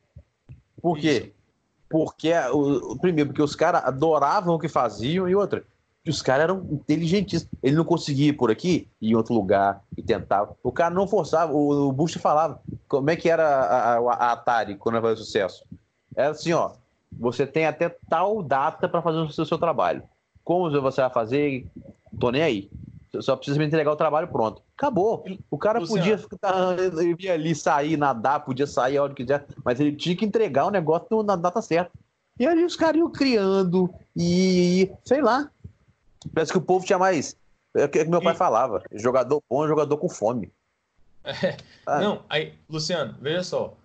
Por 0.82 0.98
quê? 0.98 1.10
Isso. 1.10 1.37
Porque, 1.89 2.34
o, 2.52 2.97
primeiro, 2.97 3.30
porque 3.30 3.41
os 3.41 3.56
caras 3.56 3.84
adoravam 3.86 4.56
o 4.56 4.60
que 4.60 4.67
faziam, 4.67 5.28
e 5.28 5.36
outra, 5.36 5.63
os 6.10 6.21
caras 6.21 6.43
eram 6.43 6.65
inteligentíssimos. 6.71 7.52
Ele 7.62 7.76
não 7.76 7.84
conseguia 7.84 8.30
ir 8.30 8.34
por 8.34 8.52
aqui, 8.52 8.88
ir 9.02 9.12
em 9.12 9.15
outro 9.15 9.34
lugar 9.34 9.82
e 9.97 10.02
tentava. 10.02 10.56
O 10.63 10.71
cara 10.71 10.93
não 10.93 11.08
forçava, 11.08 11.54
o, 11.54 11.89
o 11.89 11.91
Bush 11.91 12.15
falava 12.15 12.62
como 12.88 13.10
é 13.10 13.15
que 13.15 13.30
era 13.30 13.45
a, 13.45 13.93
a, 13.93 14.13
a 14.13 14.32
Atari 14.34 14.76
quando 14.76 15.02
fazia 15.02 15.17
sucesso. 15.17 15.65
Era 16.15 16.32
assim, 16.32 16.54
ó, 16.54 16.71
você 17.12 17.45
tem 17.45 17.65
até 17.65 17.95
tal 18.10 18.41
data 18.41 18.88
para 18.88 19.02
fazer 19.02 19.19
o 19.19 19.32
seu, 19.32 19.45
seu, 19.45 19.58
trabalho. 19.58 20.04
Como 20.43 20.69
você 20.69 21.02
vai 21.02 21.10
fazer? 21.10 21.65
Tô 22.19 22.32
nem 22.32 22.41
aí. 22.41 22.69
Só 23.19 23.36
precisa 23.36 23.58
me 23.58 23.65
entregar 23.65 23.91
o 23.91 23.97
trabalho 23.97 24.28
pronto. 24.28 24.62
Acabou. 24.78 25.26
O 25.50 25.58
cara 25.58 25.80
Luciano. 25.80 26.28
podia 26.28 27.00
ele 27.02 27.16
ia 27.20 27.34
ali 27.34 27.56
sair, 27.56 27.98
nadar, 27.98 28.46
podia 28.46 28.68
sair 28.68 28.98
a 28.98 29.04
hora 29.04 29.13
que 29.13 29.24
quiser, 29.24 29.44
mas 29.66 29.80
ele 29.80 29.92
tinha 29.92 30.16
que 30.16 30.24
entregar 30.24 30.68
o 30.68 30.72
negócio 30.72 31.24
na 31.24 31.36
data 31.36 31.60
certa. 31.63 31.92
E 32.40 32.46
ali 32.46 32.63
os 32.63 32.76
caras 32.76 32.98
iam 32.98 33.12
criando 33.12 33.92
e 34.16 34.92
sei 35.04 35.22
lá. 35.22 35.50
Parece 36.32 36.52
que 36.52 36.60
o 36.60 36.62
povo 36.62 36.86
tinha 36.86 37.00
mais. 37.00 37.36
É 37.76 37.86
o 37.86 37.90
que 37.90 38.04
meu 38.06 38.22
pai 38.22 38.36
e... 38.36 38.38
falava: 38.38 38.84
jogador 38.94 39.42
bom 39.50 39.66
é 39.66 39.68
jogador 39.68 39.98
com 39.98 40.08
fome. 40.08 40.52
É, 41.44 41.58
ah. 41.86 42.00
Não, 42.00 42.24
aí, 42.30 42.54
Luciano, 42.70 43.13
veja 43.20 43.44
só. 43.44 43.76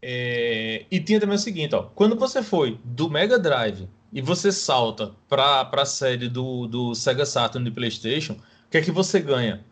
É, 0.00 0.84
e 0.88 1.00
tinha 1.00 1.18
também 1.18 1.34
o 1.34 1.38
seguinte: 1.38 1.74
ó, 1.74 1.82
quando 1.94 2.14
você 2.14 2.44
foi 2.44 2.78
do 2.84 3.10
Mega 3.10 3.40
Drive 3.40 3.88
e 4.12 4.20
você 4.20 4.52
salta 4.52 5.10
para 5.28 5.68
a 5.72 5.84
série 5.84 6.28
do, 6.28 6.68
do 6.68 6.94
Sega 6.94 7.26
Saturn 7.26 7.68
de 7.68 7.74
PlayStation, 7.74 8.34
o 8.34 8.70
que 8.70 8.78
é 8.78 8.82
que 8.82 8.92
você 8.92 9.18
ganha? 9.18 9.64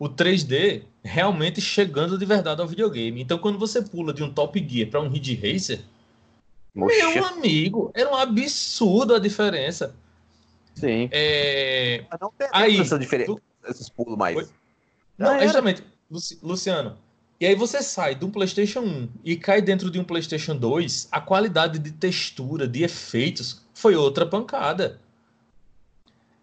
O 0.00 0.08
3D 0.08 0.84
realmente 1.04 1.60
chegando 1.60 2.16
de 2.16 2.24
verdade 2.24 2.62
ao 2.62 2.66
videogame. 2.66 3.20
Então, 3.20 3.36
quando 3.38 3.58
você 3.58 3.82
pula 3.82 4.14
de 4.14 4.22
um 4.24 4.32
Top 4.32 4.58
Gear 4.66 4.88
para 4.88 4.98
um 4.98 5.10
Ridge 5.10 5.34
Racer, 5.34 5.80
Moxa. 6.74 7.10
meu 7.10 7.26
amigo, 7.26 7.90
era 7.92 8.10
um 8.10 8.16
absurdo 8.16 9.14
a 9.14 9.18
diferença. 9.18 9.94
Sim. 10.74 11.10
É... 11.12 12.02
Mas 12.10 12.18
não 12.18 12.32
tem 12.32 12.48
aí, 12.50 12.80
essa 12.80 12.98
diferença, 12.98 13.34
tu... 13.34 13.42
esses 13.68 13.90
pulos 13.90 14.16
mais. 14.16 14.50
Não, 15.18 15.34
é 15.34 15.44
justamente, 15.44 15.84
Luciano. 16.42 16.96
E 17.38 17.44
aí 17.44 17.54
você 17.54 17.82
sai 17.82 18.14
de 18.14 18.24
um 18.24 18.30
PlayStation 18.30 18.80
1 18.80 19.08
e 19.22 19.36
cai 19.36 19.60
dentro 19.60 19.90
de 19.90 20.00
um 20.00 20.04
PlayStation 20.04 20.56
2, 20.56 21.08
a 21.12 21.20
qualidade 21.20 21.78
de 21.78 21.92
textura, 21.92 22.66
de 22.66 22.84
efeitos, 22.84 23.66
foi 23.74 23.94
outra 23.96 24.24
pancada. 24.24 24.98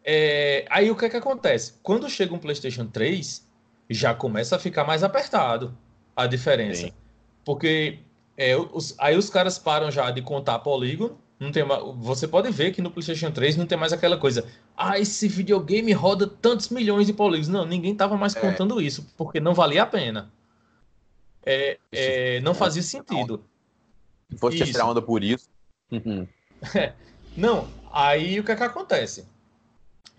É... 0.03 0.63
Aí 0.69 0.91
o 0.91 0.95
que 0.95 1.05
é 1.05 1.09
que 1.09 1.17
acontece? 1.17 1.73
Quando 1.81 2.07
chega 2.07 2.35
um 2.35 2.39
PlayStation 2.39 2.85
3, 2.85 3.46
já 3.89 4.13
começa 4.13 4.55
a 4.55 4.59
ficar 4.59 4.83
mais 4.83 5.03
apertado 5.03 5.77
a 6.15 6.27
diferença. 6.27 6.87
Sim. 6.87 6.93
Porque 7.45 7.99
é, 8.35 8.55
os, 8.57 8.95
aí 8.99 9.17
os 9.17 9.29
caras 9.29 9.57
param 9.57 9.89
já 9.89 10.11
de 10.11 10.21
contar 10.21 10.59
polígono 10.59 11.17
Não 11.39 11.51
tem 11.51 11.63
mais... 11.63 11.81
Você 11.97 12.27
pode 12.27 12.51
ver 12.51 12.71
que 12.71 12.81
no 12.81 12.91
PlayStation 12.91 13.31
3 13.31 13.57
não 13.57 13.65
tem 13.65 13.77
mais 13.77 13.93
aquela 13.93 14.17
coisa. 14.17 14.45
Ah, 14.75 14.99
esse 14.99 15.27
videogame 15.27 15.91
roda 15.93 16.27
tantos 16.27 16.69
milhões 16.69 17.07
de 17.07 17.13
polígonos. 17.13 17.47
Não, 17.47 17.65
ninguém 17.65 17.95
tava 17.95 18.17
mais 18.17 18.35
é. 18.35 18.39
contando 18.39 18.81
isso, 18.81 19.07
porque 19.15 19.39
não 19.39 19.53
valia 19.53 19.83
a 19.83 19.85
pena. 19.85 20.31
É, 21.45 21.77
é, 21.91 22.41
não 22.41 22.53
fazia 22.53 22.83
sentido. 22.83 23.43
Se 24.29 24.37
fosse 24.37 24.63
tirar 24.65 24.85
onda 24.85 25.01
por 25.01 25.23
isso. 25.23 25.49
Uhum. 25.91 26.27
não, 27.37 27.67
aí 27.91 28.39
o 28.39 28.43
que 28.43 28.51
é 28.51 28.55
que 28.55 28.63
acontece? 28.63 29.25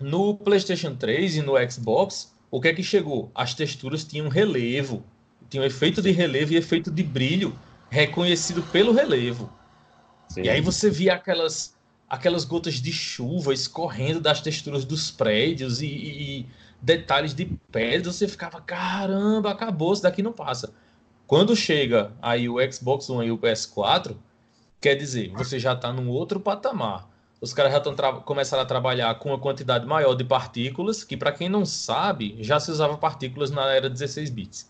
No 0.01 0.37
PlayStation 0.37 0.95
3 0.95 1.37
e 1.37 1.43
no 1.43 1.55
Xbox, 1.71 2.33
o 2.51 2.61
que 2.61 2.69
é 2.69 2.75
que 2.75 2.83
chegou? 2.83 3.31
As 3.35 3.55
texturas 3.55 4.05
tinham 4.05 4.29
relevo, 4.29 5.05
tinham 5.49 5.65
efeito 5.65 6.01
de 6.01 6.11
relevo 6.11 6.53
e 6.53 6.57
efeito 6.57 6.91
de 6.91 7.03
brilho 7.03 7.59
reconhecido 7.91 8.63
pelo 8.63 8.93
relevo. 8.93 9.51
Sim. 10.29 10.43
E 10.43 10.49
aí 10.49 10.61
você 10.61 10.91
via 10.91 11.15
aquelas, 11.15 11.77
aquelas 12.09 12.45
gotas 12.45 12.75
de 12.75 12.93
chuva 12.93 13.53
escorrendo 13.53 14.21
das 14.21 14.41
texturas 14.41 14.85
dos 14.85 15.11
prédios 15.11 15.81
e, 15.81 15.87
e, 15.87 16.41
e 16.41 16.47
detalhes 16.81 17.35
de 17.35 17.47
pedra. 17.71 18.13
Você 18.13 18.29
ficava, 18.29 18.61
caramba, 18.61 19.51
acabou, 19.51 19.93
isso 19.93 20.03
daqui 20.03 20.23
não 20.23 20.33
passa. 20.33 20.73
Quando 21.27 21.55
chega 21.55 22.13
aí 22.23 22.49
o 22.49 22.57
Xbox 22.73 23.09
One 23.11 23.29
e 23.29 23.31
o 23.31 23.39
PS4, 23.39 24.17
quer 24.81 24.95
dizer, 24.95 25.31
você 25.31 25.59
já 25.59 25.75
está 25.75 25.93
num 25.93 26.09
outro 26.09 26.41
patamar. 26.41 27.09
Os 27.41 27.53
caras 27.53 27.73
já 27.73 27.79
estão 27.79 27.95
começaram 28.23 28.63
a 28.63 28.67
trabalhar 28.67 29.15
com 29.19 29.29
uma 29.31 29.39
quantidade 29.39 29.87
maior 29.87 30.15
de 30.15 30.25
partículas, 30.25 31.05
que 31.05 31.17
para 31.17 31.31
quem 31.31 31.49
não 31.49 31.65
sabe, 31.65 32.37
já 32.41 32.59
se 32.59 32.71
usava 32.71 32.97
partículas 32.97 33.51
na 33.51 33.73
era 33.73 33.89
16 33.89 34.31
bits. 34.31 34.69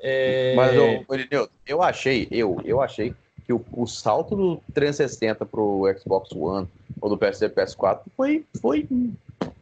É... 0.00 0.54
Mas, 0.54 0.76
ô, 0.78 1.48
eu 1.66 1.82
achei, 1.82 2.28
eu, 2.30 2.60
eu 2.64 2.80
achei 2.80 3.14
que 3.44 3.52
o, 3.52 3.64
o 3.72 3.86
salto 3.86 4.36
do 4.36 4.62
360 4.74 5.44
para 5.44 5.60
o 5.60 5.84
Xbox 5.98 6.30
One 6.32 6.68
ou 7.00 7.08
do 7.10 7.18
PS 7.18 7.40
PS4 7.40 8.00
foi, 8.16 8.44
foi 8.60 8.86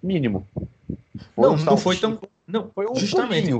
mínimo. 0.02 0.46
Foi 1.34 1.48
não, 1.48 1.54
um 1.54 1.64
não 1.64 1.76
foi 1.76 1.96
tão. 1.96 2.18
Não, 2.46 2.70
foi 2.74 2.86
um 2.86 2.94
justamente. 2.96 3.50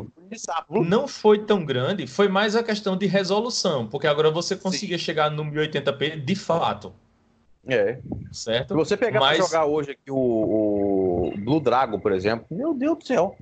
Não 0.69 1.09
foi 1.09 1.39
tão 1.39 1.65
grande, 1.65 2.07
foi 2.07 2.29
mais 2.29 2.55
a 2.55 2.62
questão 2.62 2.97
de 2.97 3.07
resolução, 3.07 3.87
porque 3.87 4.07
agora 4.07 4.31
você 4.31 4.55
conseguia 4.55 4.99
Sim. 4.99 5.05
chegar 5.05 5.31
no 5.31 5.45
1080p 5.45 6.25
de 6.25 6.35
fato. 6.35 6.93
É. 7.69 7.99
Certo? 8.33 8.69
Se 8.69 8.75
você 8.75 8.97
pegar 8.97 9.21
Mas... 9.21 9.39
pra 9.39 9.47
jogar 9.47 9.67
hoje 9.67 9.93
aqui 9.93 10.11
o, 10.11 10.17
o 10.17 11.33
Blue 11.39 11.61
Dragon, 11.61 11.99
por 11.99 12.13
exemplo, 12.13 12.47
meu 12.51 12.75
Deus 12.75 12.99
do 12.99 13.07
céu. 13.07 13.37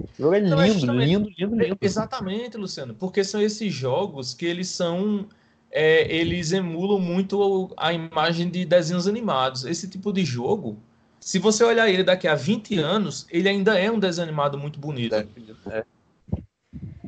O 0.00 0.22
jogo 0.22 0.34
é 0.34 0.40
lindo, 0.40 0.62
lindo, 0.62 0.92
lindo, 0.92 1.30
lindo, 1.36 1.56
lindo. 1.56 1.78
Exatamente, 1.80 2.56
Luciano, 2.56 2.94
porque 2.94 3.24
são 3.24 3.40
esses 3.40 3.72
jogos 3.72 4.34
que 4.34 4.46
eles 4.46 4.68
são 4.68 5.26
é, 5.70 6.10
eles 6.14 6.52
emulam 6.52 6.98
muito 6.98 7.72
a 7.76 7.92
imagem 7.92 8.48
de 8.48 8.64
desenhos 8.64 9.06
animados. 9.06 9.64
Esse 9.64 9.88
tipo 9.88 10.12
de 10.12 10.24
jogo, 10.24 10.78
se 11.20 11.38
você 11.38 11.64
olhar 11.64 11.88
ele 11.88 12.02
daqui 12.02 12.26
a 12.26 12.34
20 12.34 12.78
anos, 12.78 13.26
ele 13.30 13.48
ainda 13.48 13.78
é 13.78 13.90
um 13.90 13.98
desenho 13.98 14.26
animado 14.26 14.58
muito 14.58 14.78
bonito. 14.78 15.14
É. 15.14 15.84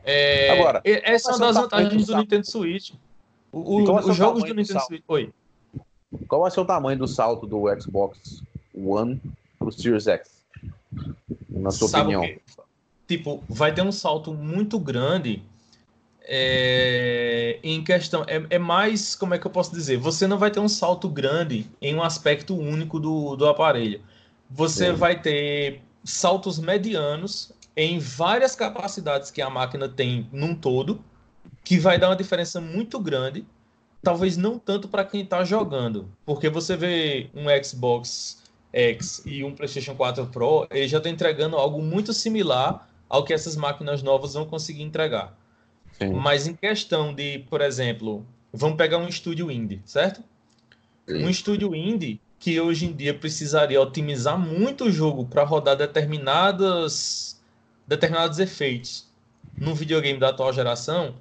É, 0.02 0.50
Agora, 0.50 0.80
essa 0.84 1.30
é 1.30 1.34
uma 1.34 1.46
das 1.46 1.56
vantagens 1.56 2.06
do, 2.06 2.16
Nintendo 2.16 2.46
Switch. 2.46 2.92
O, 3.52 3.80
o, 3.80 3.96
os 4.08 4.16
jogos 4.16 4.44
do 4.44 4.54
Nintendo 4.54 4.80
Switch. 4.80 5.02
Oi. 5.08 5.32
Qual 6.26 6.42
vai 6.42 6.50
ser 6.50 6.60
o 6.60 6.64
tamanho 6.64 6.98
do 6.98 7.08
salto 7.08 7.46
do 7.46 7.64
Xbox 7.80 8.42
One 8.74 9.20
para 9.58 9.68
o 9.68 9.72
Series 9.72 10.06
X? 10.06 10.44
Na 11.48 11.70
sua 11.70 11.88
Sabe 11.88 12.14
opinião? 12.14 12.40
Tipo, 13.06 13.42
vai 13.48 13.74
ter 13.74 13.82
um 13.82 13.92
salto 13.92 14.32
muito 14.32 14.78
grande 14.78 15.42
é, 16.22 17.58
em 17.62 17.82
questão. 17.82 18.24
É, 18.26 18.44
é, 18.50 18.58
mais, 18.58 19.14
como 19.14 19.34
é 19.34 19.38
que 19.38 19.46
eu 19.46 19.50
posso 19.50 19.72
dizer? 19.72 19.96
Você 19.98 20.26
não 20.26 20.38
vai 20.38 20.50
ter 20.50 20.60
um 20.60 20.68
salto 20.68 21.08
grande 21.08 21.68
em 21.80 21.94
um 21.94 22.02
aspecto 22.02 22.56
único 22.56 23.00
do, 23.00 23.36
do 23.36 23.48
aparelho. 23.48 24.00
Você 24.48 24.92
vai 24.92 25.20
ter 25.20 25.82
saltos 26.04 26.58
medianos 26.58 27.52
em 27.76 27.98
várias 27.98 28.54
capacidades 28.54 29.30
que 29.30 29.40
a 29.40 29.50
máquina 29.50 29.88
tem 29.88 30.28
num 30.32 30.54
todo, 30.54 31.02
que 31.64 31.78
vai 31.78 31.98
dar 31.98 32.08
uma 32.08 32.16
diferença 32.16 32.60
muito 32.60 32.98
grande. 32.98 33.44
Talvez 34.02 34.36
não 34.36 34.58
tanto 34.58 34.88
para 34.88 35.04
quem 35.04 35.22
está 35.22 35.44
jogando, 35.44 36.08
porque 36.24 36.48
você 36.48 36.76
vê 36.76 37.30
um 37.34 37.44
Xbox 37.62 38.42
X 38.72 39.22
e 39.26 39.44
um 39.44 39.54
PlayStation 39.54 39.94
4 39.94 40.26
Pro, 40.26 40.66
ele 40.70 40.88
já 40.88 40.98
está 40.98 41.10
entregando 41.10 41.56
algo 41.56 41.82
muito 41.82 42.12
similar 42.12 42.88
ao 43.08 43.24
que 43.24 43.34
essas 43.34 43.56
máquinas 43.56 44.02
novas 44.02 44.34
vão 44.34 44.46
conseguir 44.46 44.82
entregar. 44.82 45.36
Sim. 45.98 46.14
Mas 46.14 46.46
em 46.46 46.54
questão 46.54 47.12
de, 47.12 47.40
por 47.50 47.60
exemplo, 47.60 48.24
vamos 48.52 48.76
pegar 48.76 48.98
um 48.98 49.08
estúdio 49.08 49.50
indie, 49.50 49.82
certo? 49.84 50.22
Sim. 51.06 51.24
Um 51.24 51.28
estúdio 51.28 51.74
indie 51.74 52.20
que 52.38 52.58
hoje 52.58 52.86
em 52.86 52.92
dia 52.92 53.12
precisaria 53.12 53.80
otimizar 53.80 54.38
muito 54.38 54.84
o 54.84 54.90
jogo 54.90 55.26
para 55.26 55.44
rodar 55.44 55.76
determinadas 55.76 57.38
determinados 57.86 58.38
efeitos 58.38 59.06
num 59.58 59.74
videogame 59.74 60.18
da 60.18 60.28
atual 60.28 60.52
geração, 60.52 61.14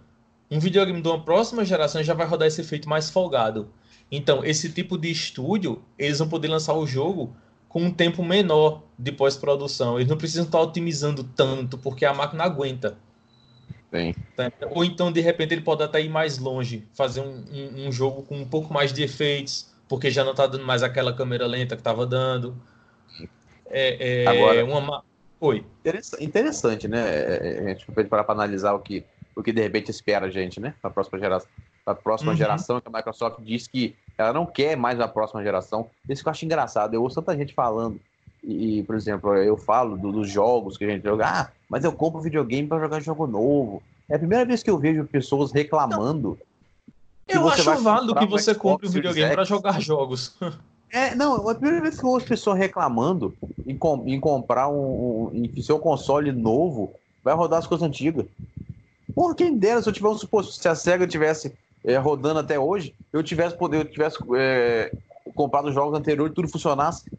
um 0.50 0.60
videogame 0.60 1.02
de 1.02 1.08
uma 1.08 1.24
próxima 1.24 1.64
geração 1.64 2.04
já 2.04 2.14
vai 2.14 2.26
rodar 2.26 2.48
esse 2.48 2.62
efeito 2.62 2.90
mais 2.90 3.10
folgado. 3.10 3.70
Então, 4.12 4.44
esse 4.44 4.72
tipo 4.72 4.98
de 4.98 5.12
estúdio, 5.12 5.82
eles 5.98 6.20
vão 6.20 6.28
poder 6.28 6.48
lançar 6.48 6.74
o 6.74 6.88
jogo 6.88 7.36
com 7.68 7.84
um 7.84 7.92
tempo 7.92 8.24
menor 8.24 8.82
de 8.98 9.12
pós-produção. 9.12 9.98
Eles 9.98 10.10
não 10.10 10.18
precisam 10.18 10.46
estar 10.46 10.60
otimizando 10.60 11.24
tanto, 11.24 11.78
porque 11.78 12.04
a 12.04 12.14
máquina 12.14 12.44
aguenta. 12.44 12.98
Sim. 13.94 14.14
Tá? 14.36 14.52
Ou 14.72 14.84
então, 14.84 15.12
de 15.12 15.22
repente, 15.22 15.54
ele 15.54 15.62
pode 15.62 15.84
até 15.84 16.02
ir 16.02 16.10
mais 16.10 16.40
longe, 16.40 16.88
fazer 16.94 17.22
um, 17.22 17.44
um, 17.52 17.88
um 17.88 17.92
jogo 17.92 18.24
com 18.24 18.36
um 18.38 18.46
pouco 18.46 18.74
mais 18.74 18.92
de 18.92 19.04
efeitos, 19.04 19.72
porque 19.88 20.10
já 20.10 20.24
não 20.24 20.32
está 20.32 20.48
dando 20.48 20.66
mais 20.66 20.82
aquela 20.82 21.14
câmera 21.14 21.46
lenta 21.46 21.76
que 21.76 21.82
estava 21.82 22.06
dando. 22.06 22.56
É, 23.68 24.24
é 24.24 24.28
Agora, 24.28 24.66
uma... 24.66 25.04
Oi. 25.40 25.64
Interessante, 26.20 26.88
né? 26.88 27.00
É, 27.08 27.40
é, 27.44 27.60
a 27.60 27.70
gente 27.70 27.86
pode 27.92 28.10
parar 28.10 28.24
para 28.24 28.36
analisar 28.36 28.74
o 28.74 28.80
que, 28.80 29.06
o 29.40 29.44
que 29.44 29.54
de 29.54 29.62
repente 29.62 29.90
espera 29.90 30.28
a 30.28 30.30
gente, 30.30 30.60
né? 30.60 30.74
Para 30.82 30.92
a 30.92 30.94
próxima 30.94 31.18
geração. 31.18 31.50
A 31.86 31.96
próxima 31.96 32.32
uhum. 32.32 32.38
geração, 32.38 32.82
que 32.82 32.88
a 32.88 32.92
Microsoft 32.92 33.40
diz 33.42 33.68
que 33.68 33.96
ela 34.18 34.34
não 34.34 34.46
quer 34.46 34.76
mais 34.76 35.00
a 35.00 35.08
próxima 35.08 35.42
geração. 35.42 35.90
Isso 36.08 36.22
que 36.22 36.28
eu 36.28 36.32
acho 36.32 36.46
engraçado. 36.46 36.94
Eu 36.94 37.02
ouço 37.02 37.16
tanta 37.16 37.38
gente 37.38 37.54
falando 37.54 38.00
e, 38.44 38.84
por 38.84 38.96
exemplo, 38.96 39.34
eu 39.36 39.58
falo 39.58 39.98
do, 39.98 40.12
dos 40.12 40.30
jogos 40.30 40.78
que 40.78 40.84
a 40.84 40.90
gente 40.90 41.04
joga, 41.04 41.26
ah, 41.26 41.50
mas 41.70 41.84
eu 41.84 41.92
compro 41.92 42.22
videogame 42.22 42.68
para 42.68 42.80
jogar 42.80 43.00
jogo 43.02 43.28
novo. 43.28 43.82
É 44.10 44.16
a 44.16 44.20
primeira 44.20 44.46
vez 44.46 44.62
que 44.62 44.70
eu 44.70 44.78
vejo 44.78 45.06
pessoas 45.06 45.52
reclamando. 45.52 46.38
Eu 47.28 47.48
acho 47.48 47.82
válido 47.82 48.16
que 48.16 48.26
você 48.26 48.54
compre 48.54 48.88
um 48.88 48.92
videogame 48.92 49.34
para 49.34 49.44
jogar 49.44 49.80
jogos. 49.82 50.36
É, 50.92 51.14
não, 51.16 51.48
é 51.48 51.52
a 51.52 51.56
primeira 51.56 51.82
vez 51.82 52.00
que 52.00 52.06
eu 52.06 52.10
ouço 52.10 52.26
pessoas 52.26 52.58
reclamando 52.58 53.34
em, 53.66 53.78
com, 53.78 54.04
em 54.08 54.20
comprar 54.20 54.68
um, 54.68 55.30
um, 55.30 55.32
em 55.34 55.48
que 55.48 55.62
seu 55.62 55.78
console 55.78 56.32
novo 56.32 56.94
vai 57.24 57.36
rodar 57.36 57.60
as 57.60 57.68
coisas 57.68 57.88
antigas. 57.88 58.26
Porra, 59.14 59.36
quem 59.36 59.58
dera 59.58 59.82
se 59.82 59.90
eu 59.90 59.94
tivesse, 59.94 60.28
se 60.52 60.68
a 60.68 60.76
SEGA 60.76 61.08
tivesse 61.08 61.54
é, 61.84 61.98
rodando 61.98 62.40
até 62.40 62.60
hoje, 62.60 62.94
eu 63.12 63.24
tivesse 63.24 63.58
poder, 63.58 63.78
eu 63.78 63.86
tivesse 63.86 64.18
é, 64.36 64.92
comprado 65.36 65.70
os 65.70 65.74
jogos 65.74 65.98
anteriores 65.98 66.32
e 66.32 66.36
tudo 66.36 66.48
funcionasse. 66.48 67.10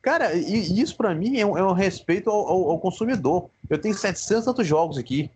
Cara, 0.00 0.34
e 0.34 0.80
isso 0.80 0.96
para 0.96 1.14
mim 1.14 1.38
é 1.38 1.44
um, 1.44 1.58
é 1.58 1.62
um 1.62 1.72
respeito 1.72 2.30
ao, 2.30 2.48
ao, 2.48 2.70
ao, 2.70 2.78
consumidor. 2.78 3.50
Eu 3.68 3.78
tenho 3.78 3.94
700 3.94 4.44
tantos 4.44 4.66
jogos 4.66 4.96
aqui. 4.96 5.30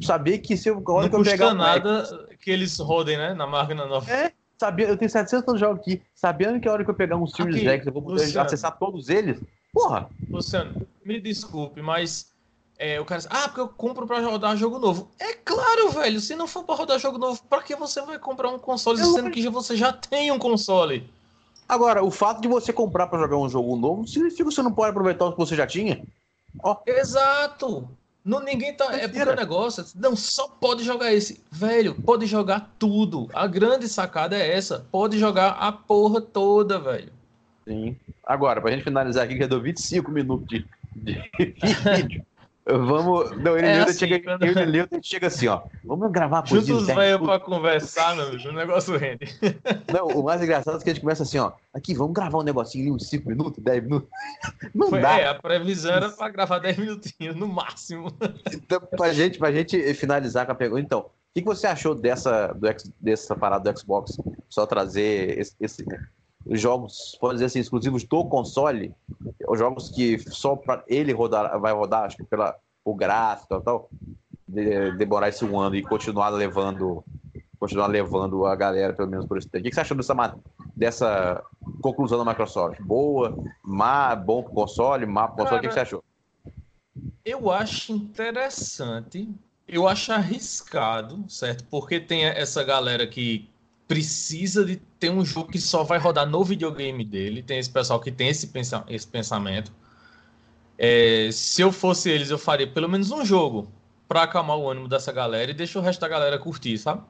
Saber 0.00 0.38
que 0.38 0.56
se 0.56 0.70
eu, 0.70 0.76
não 0.76 1.08
que 1.08 1.14
eu 1.14 1.22
pegar 1.22 1.52
nada 1.52 2.26
que 2.40 2.50
eles 2.50 2.78
rodem, 2.78 3.18
né, 3.18 3.34
na 3.34 3.46
máquina 3.46 3.86
nova. 3.86 4.10
É, 4.10 4.32
sabia, 4.58 4.88
eu 4.88 4.96
tenho 4.96 5.10
700 5.10 5.44
tantos 5.44 5.60
jogos 5.60 5.80
aqui. 5.80 6.00
Sabendo 6.14 6.58
que 6.58 6.68
a 6.68 6.72
hora 6.72 6.84
que 6.84 6.90
eu 6.90 6.94
pegar 6.94 7.16
um 7.16 7.26
Series 7.26 7.62
X 7.62 7.86
eu 7.86 7.92
vou 7.92 8.02
poder 8.02 8.22
Luciano, 8.22 8.46
acessar 8.46 8.78
todos 8.78 9.10
eles. 9.10 9.38
Porra! 9.72 10.08
Luciano, 10.30 10.86
me 11.04 11.20
desculpe, 11.20 11.82
mas 11.82 12.32
é, 12.78 13.00
o 13.00 13.04
cara 13.04 13.20
diz, 13.20 13.28
ah, 13.30 13.48
porque 13.48 13.60
eu 13.60 13.68
compro 13.68 14.06
pra 14.06 14.20
rodar 14.20 14.56
jogo 14.56 14.78
novo. 14.78 15.08
É 15.18 15.34
claro, 15.34 15.90
velho, 15.90 16.20
se 16.20 16.34
não 16.34 16.46
for 16.46 16.64
pra 16.64 16.74
rodar 16.74 16.98
jogo 16.98 17.18
novo, 17.18 17.40
pra 17.48 17.62
que 17.62 17.76
você 17.76 18.02
vai 18.02 18.18
comprar 18.18 18.50
um 18.50 18.58
console 18.58 19.00
eu 19.00 19.12
sendo 19.12 19.30
que 19.30 19.48
você 19.48 19.76
já 19.76 19.92
tem 19.92 20.32
um 20.32 20.38
console? 20.38 21.08
Agora, 21.68 22.04
o 22.04 22.10
fato 22.10 22.40
de 22.40 22.48
você 22.48 22.72
comprar 22.72 23.06
para 23.06 23.20
jogar 23.20 23.38
um 23.38 23.48
jogo 23.48 23.76
novo 23.76 24.06
significa 24.06 24.44
que 24.44 24.50
você 24.50 24.62
não 24.62 24.72
pode 24.72 24.90
aproveitar 24.90 25.26
o 25.26 25.32
que 25.32 25.38
você 25.38 25.56
já 25.56 25.66
tinha? 25.66 26.04
Oh. 26.62 26.76
Exato! 26.86 27.88
Não, 28.24 28.40
ninguém 28.40 28.74
tá. 28.74 28.86
É 28.96 29.06
porque 29.06 29.22
o 29.22 29.36
negócio. 29.36 29.84
Não, 29.94 30.16
só 30.16 30.48
pode 30.48 30.82
jogar 30.82 31.12
esse. 31.12 31.42
Velho, 31.50 31.94
pode 31.94 32.24
jogar 32.24 32.74
tudo. 32.78 33.28
A 33.34 33.46
grande 33.46 33.86
sacada 33.86 34.36
é 34.36 34.56
essa. 34.56 34.86
Pode 34.90 35.18
jogar 35.18 35.50
a 35.50 35.70
porra 35.70 36.22
toda, 36.22 36.78
velho. 36.78 37.12
Sim. 37.68 37.96
Agora, 38.24 38.62
pra 38.62 38.70
gente 38.70 38.84
finalizar 38.84 39.24
aqui, 39.24 39.36
que 39.36 39.46
deu 39.46 39.60
25 39.60 40.10
minutos 40.10 40.46
de, 40.48 40.66
de 40.96 41.30
vídeo. 42.02 42.26
Vamos. 42.66 43.30
Não, 43.36 43.56
ele, 43.58 43.66
é 43.66 43.80
assim, 43.80 43.98
chega, 43.98 44.20
quando... 44.22 44.42
ele 44.58 44.88
chega 45.02 45.26
assim, 45.26 45.48
ó. 45.48 45.62
Vamos 45.84 46.10
gravar 46.10 46.40
a 46.40 46.46
Juntos 46.46 46.86
velho 46.86 47.20
pra 47.22 47.38
conversar, 47.38 48.16
meu 48.16 48.30
bicho. 48.30 48.48
O 48.48 48.52
negócio 48.52 48.96
rende. 48.96 49.26
Não, 49.92 50.06
o 50.08 50.24
mais 50.24 50.42
engraçado 50.42 50.78
é 50.78 50.82
que 50.82 50.90
a 50.90 50.94
gente 50.94 51.02
começa 51.02 51.24
assim, 51.24 51.38
ó. 51.38 51.52
Aqui, 51.74 51.92
vamos 51.94 52.14
gravar 52.14 52.38
um 52.38 52.42
negocinho 52.42 52.84
ali, 52.84 52.92
uns 52.92 53.08
5 53.08 53.28
minutos, 53.28 53.62
10 53.62 53.82
minutos. 53.84 54.08
Não 54.74 54.88
Foi, 54.88 55.00
dá. 55.02 55.18
É, 55.18 55.28
a 55.28 55.34
previsão 55.34 55.92
era 55.92 56.08
pra 56.08 56.30
gravar 56.30 56.58
10 56.58 56.78
minutinhos, 56.78 57.36
no 57.36 57.46
máximo. 57.46 58.10
Então, 58.50 58.80
pra 58.80 59.12
gente, 59.12 59.38
pra 59.38 59.52
gente 59.52 59.92
finalizar 59.94 60.46
com 60.46 60.52
a 60.52 60.56
pergunta, 60.56 60.80
então. 60.80 61.00
O 61.00 61.34
que, 61.34 61.44
você 61.44 61.66
achou 61.66 61.96
dessa, 61.96 62.52
do, 62.52 62.68
dessa 63.00 63.34
parada 63.34 63.72
do 63.72 63.78
Xbox? 63.78 64.16
Só 64.48 64.66
trazer 64.66 65.36
esse, 65.36 65.56
esse 65.60 65.84
jogos, 66.50 67.16
pode 67.20 67.34
dizer 67.34 67.46
assim, 67.46 67.60
exclusivos 67.60 68.04
do 68.04 68.24
console, 68.24 68.94
os 69.48 69.58
jogos 69.58 69.88
que 69.90 70.18
só 70.18 70.56
para 70.56 70.84
ele 70.86 71.12
rodar, 71.12 71.58
vai 71.58 71.72
rodar, 71.72 72.04
acho 72.04 72.16
que 72.16 72.24
pela 72.24 72.56
o 72.84 72.94
gráfico 72.94 73.46
e 73.46 73.48
tal, 73.48 73.62
tal 73.62 73.90
de, 74.46 74.92
demorar 74.92 75.28
esse 75.28 75.44
um 75.44 75.58
ano 75.58 75.74
e 75.74 75.82
continuar 75.82 76.28
levando 76.28 77.04
continuar 77.58 77.86
levando 77.86 78.44
a 78.44 78.54
galera, 78.54 78.92
pelo 78.92 79.08
menos 79.08 79.26
por 79.26 79.38
esse 79.38 79.48
tempo. 79.48 79.66
O 79.66 79.68
que 79.70 79.74
você 79.74 79.80
achou 79.80 79.96
dessa, 79.96 80.36
dessa 80.76 81.42
conclusão 81.80 82.22
da 82.22 82.30
Microsoft? 82.30 82.78
Boa, 82.82 83.34
má, 83.62 84.14
bom 84.14 84.42
pro 84.42 84.52
console, 84.52 85.06
má 85.06 85.28
pro 85.28 85.36
console, 85.36 85.62
Cara, 85.62 85.66
o 85.66 85.68
que 85.68 85.74
você 85.74 85.80
achou? 85.80 86.04
Eu 87.24 87.50
acho 87.50 87.92
interessante, 87.92 89.30
eu 89.66 89.88
acho 89.88 90.12
arriscado, 90.12 91.24
certo? 91.26 91.64
Porque 91.70 91.98
tem 91.98 92.26
essa 92.26 92.62
galera 92.62 93.06
que 93.06 93.48
precisa 93.86 94.64
de 94.64 94.76
ter 94.98 95.10
um 95.10 95.24
jogo 95.24 95.50
que 95.50 95.60
só 95.60 95.84
vai 95.84 95.98
rodar 95.98 96.26
no 96.26 96.42
videogame 96.44 97.04
dele. 97.04 97.42
Tem 97.42 97.58
esse 97.58 97.70
pessoal 97.70 98.00
que 98.00 98.10
tem 98.10 98.28
esse, 98.28 98.48
pensa 98.48 98.84
esse 98.88 99.06
pensamento. 99.06 99.72
É, 100.78 101.28
se 101.32 101.62
eu 101.62 101.70
fosse 101.70 102.10
eles, 102.10 102.30
eu 102.30 102.38
faria 102.38 102.66
pelo 102.66 102.88
menos 102.88 103.10
um 103.10 103.24
jogo 103.24 103.70
para 104.08 104.22
acalmar 104.22 104.56
o 104.56 104.68
ânimo 104.68 104.88
dessa 104.88 105.12
galera 105.12 105.50
e 105.50 105.54
deixar 105.54 105.78
o 105.80 105.82
resto 105.82 106.00
da 106.00 106.08
galera 106.08 106.38
curtir, 106.38 106.78
sabe? 106.78 107.02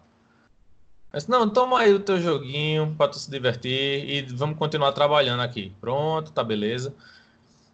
Mas, 1.12 1.28
não, 1.28 1.48
toma 1.48 1.78
aí 1.78 1.94
o 1.94 2.00
teu 2.00 2.20
joguinho 2.20 2.92
para 2.98 3.08
tu 3.08 3.18
se 3.18 3.30
divertir 3.30 4.10
e 4.10 4.22
vamos 4.22 4.58
continuar 4.58 4.92
trabalhando 4.92 5.40
aqui. 5.40 5.72
Pronto, 5.80 6.32
tá 6.32 6.42
beleza. 6.42 6.92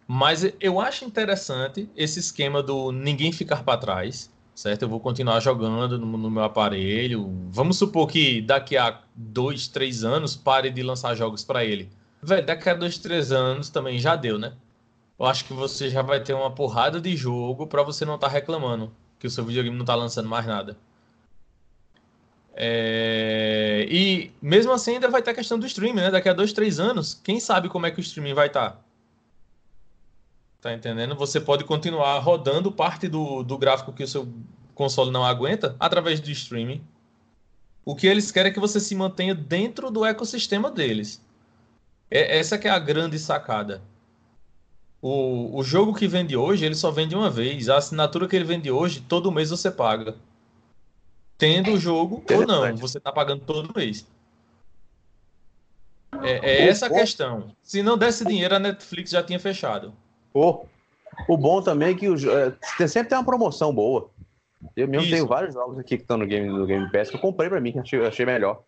Mas 0.07 0.45
eu 0.59 0.79
acho 0.79 1.05
interessante 1.05 1.89
esse 1.95 2.19
esquema 2.19 2.61
do 2.61 2.91
ninguém 2.91 3.31
ficar 3.31 3.63
para 3.63 3.79
trás 3.79 4.29
certo? 4.61 4.83
Eu 4.83 4.89
vou 4.89 4.99
continuar 4.99 5.39
jogando 5.39 5.97
no, 5.97 6.17
no, 6.17 6.29
meu 6.29 6.43
aparelho. 6.43 7.33
Vamos 7.49 7.77
supor 7.77 8.07
que 8.07 8.41
daqui 8.41 8.77
a 8.77 9.01
dois, 9.15 9.67
três 9.67 10.03
anos 10.03 10.35
pare 10.35 10.69
de 10.69 10.83
lançar 10.83 11.15
jogos 11.15 11.43
para 11.43 11.65
ele. 11.65 11.89
Velho, 12.21 12.45
daqui 12.45 12.69
a 12.69 12.75
dois, 12.75 12.97
três 12.99 13.31
anos 13.31 13.69
também 13.69 13.97
já 13.97 14.15
deu, 14.15 14.37
né? 14.37 14.53
Eu 15.19 15.25
acho 15.25 15.45
que 15.45 15.53
você 15.53 15.89
já 15.89 16.03
vai 16.03 16.19
ter 16.19 16.33
uma 16.33 16.51
porrada 16.51 17.01
de 17.01 17.15
jogo 17.17 17.65
para 17.65 17.81
você 17.81 18.05
não 18.05 18.15
estar 18.15 18.27
tá 18.27 18.33
reclamando 18.33 18.91
que 19.19 19.25
o 19.25 19.29
seu 19.29 19.43
videogame 19.43 19.75
não 19.75 19.83
está 19.83 19.95
lançando 19.95 20.29
mais 20.29 20.45
nada. 20.45 20.77
É... 22.53 23.87
E 23.89 24.31
mesmo 24.41 24.71
assim 24.71 24.93
ainda 24.93 25.09
vai 25.09 25.23
ter 25.23 25.31
a 25.31 25.35
questão 25.35 25.57
do 25.57 25.65
streaming, 25.65 26.01
né? 26.01 26.11
Daqui 26.11 26.29
a 26.29 26.33
dois, 26.33 26.53
três 26.53 26.79
anos, 26.79 27.19
quem 27.23 27.39
sabe 27.39 27.67
como 27.67 27.87
é 27.87 27.91
que 27.91 27.99
o 27.99 28.01
streaming 28.01 28.33
vai 28.35 28.47
estar? 28.47 28.71
Tá? 28.71 28.77
Tá 30.61 30.71
entendendo? 30.71 31.15
Você 31.15 31.41
pode 31.41 31.63
continuar 31.63 32.19
rodando 32.19 32.71
parte 32.71 33.07
do, 33.07 33.41
do 33.41 33.57
gráfico 33.57 33.91
que 33.91 34.03
o 34.03 34.07
seu 34.07 34.31
console 34.75 35.11
não 35.11 35.25
aguenta 35.25 35.75
através 35.79 36.19
do 36.19 36.29
streaming. 36.31 36.83
O 37.83 37.95
que 37.95 38.07
eles 38.07 38.31
querem 38.31 38.51
é 38.51 38.53
que 38.53 38.59
você 38.59 38.79
se 38.79 38.93
mantenha 38.95 39.33
dentro 39.33 39.89
do 39.89 40.05
ecossistema 40.05 40.69
deles. 40.69 41.23
É, 42.09 42.37
essa 42.37 42.57
que 42.57 42.67
é 42.67 42.71
a 42.71 42.79
grande 42.79 43.17
sacada. 43.17 43.81
O, 45.01 45.57
o 45.57 45.63
jogo 45.63 45.95
que 45.95 46.07
vende 46.07 46.37
hoje, 46.37 46.63
ele 46.63 46.75
só 46.75 46.91
vende 46.91 47.15
uma 47.15 47.29
vez. 47.29 47.69
A 47.69 47.77
assinatura 47.77 48.27
que 48.27 48.35
ele 48.35 48.45
vende 48.45 48.69
hoje, 48.69 49.01
todo 49.01 49.31
mês 49.31 49.49
você 49.49 49.71
paga. 49.71 50.15
Tendo 51.37 51.71
o 51.71 51.79
jogo 51.79 52.23
ou 52.31 52.45
não, 52.45 52.75
você 52.75 52.99
está 52.99 53.11
pagando 53.11 53.43
todo 53.43 53.73
mês. 53.75 54.05
É, 56.21 56.33
é 56.33 56.67
essa 56.67 56.85
a 56.85 56.89
questão. 56.89 57.51
Se 57.63 57.81
não 57.81 57.97
desse 57.97 58.23
dinheiro, 58.23 58.55
a 58.55 58.59
Netflix 58.59 59.09
já 59.09 59.23
tinha 59.23 59.39
fechado. 59.39 59.91
Oh, 60.31 60.65
o 61.27 61.35
bom 61.35 61.59
também 61.63 61.89
é 61.89 61.93
que 61.95 62.07
o, 62.07 62.15
é, 62.15 62.55
sempre 62.87 63.09
tem 63.09 63.17
uma 63.17 63.25
promoção 63.25 63.73
boa. 63.73 64.10
Eu 64.75 64.87
mesmo 64.87 65.03
Isso. 65.03 65.13
tenho 65.15 65.27
vários 65.27 65.53
jogos 65.53 65.77
aqui 65.79 65.97
que 65.97 66.03
estão 66.03 66.17
no 66.17 66.25
Game, 66.25 66.47
no 66.47 66.65
Game 66.65 66.89
Pass 66.91 67.09
que 67.09 67.15
eu 67.15 67.19
comprei 67.19 67.49
para 67.49 67.59
mim, 67.59 67.71
que 67.71 67.79
achei, 67.79 68.05
achei 68.05 68.25
melhor. 68.25 68.63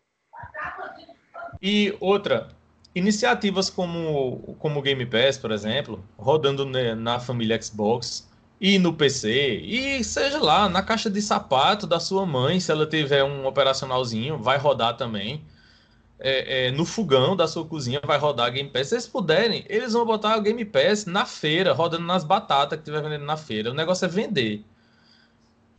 E 1.62 1.96
outra, 2.00 2.50
iniciativas 2.94 3.70
como 3.70 4.56
como 4.60 4.82
Game 4.82 5.06
Pass, 5.06 5.38
por 5.38 5.52
exemplo, 5.52 6.04
rodando 6.18 6.66
na 6.66 7.20
família 7.20 7.62
Xbox 7.62 8.30
e 8.60 8.80
no 8.80 8.94
PC, 8.94 9.58
e 9.58 10.04
seja 10.04 10.42
lá, 10.42 10.70
na 10.70 10.82
caixa 10.82 11.10
de 11.10 11.22
sapato 11.22 11.86
da 11.86 12.00
sua 12.00 12.26
mãe, 12.26 12.60
se 12.60 12.72
ela 12.72 12.86
tiver 12.86 13.24
um 13.24 13.46
operacionalzinho, 13.46 14.38
vai 14.38 14.58
rodar 14.58 14.96
também 14.96 15.44
é, 16.24 16.68
é, 16.68 16.72
no 16.72 16.86
fogão 16.86 17.36
da 17.36 17.48
sua 17.48 17.66
cozinha 17.66 18.00
vai 18.06 18.18
rodar 18.18 18.52
Game 18.52 18.70
Pass. 18.70 18.88
Se 18.88 18.96
eles 18.96 19.08
puderem, 19.08 19.66
eles 19.68 19.92
vão 19.92 20.06
botar 20.06 20.38
o 20.38 20.42
Game 20.42 20.64
Pass 20.64 21.06
na 21.06 21.26
feira, 21.26 21.74
rodando 21.74 22.06
nas 22.06 22.24
batatas 22.24 22.80
que 22.80 22.90
estiver 22.90 23.04
vendendo 23.04 23.26
na 23.26 23.36
feira. 23.36 23.72
O 23.72 23.74
negócio 23.74 24.06
é 24.06 24.08
vender. 24.08 24.64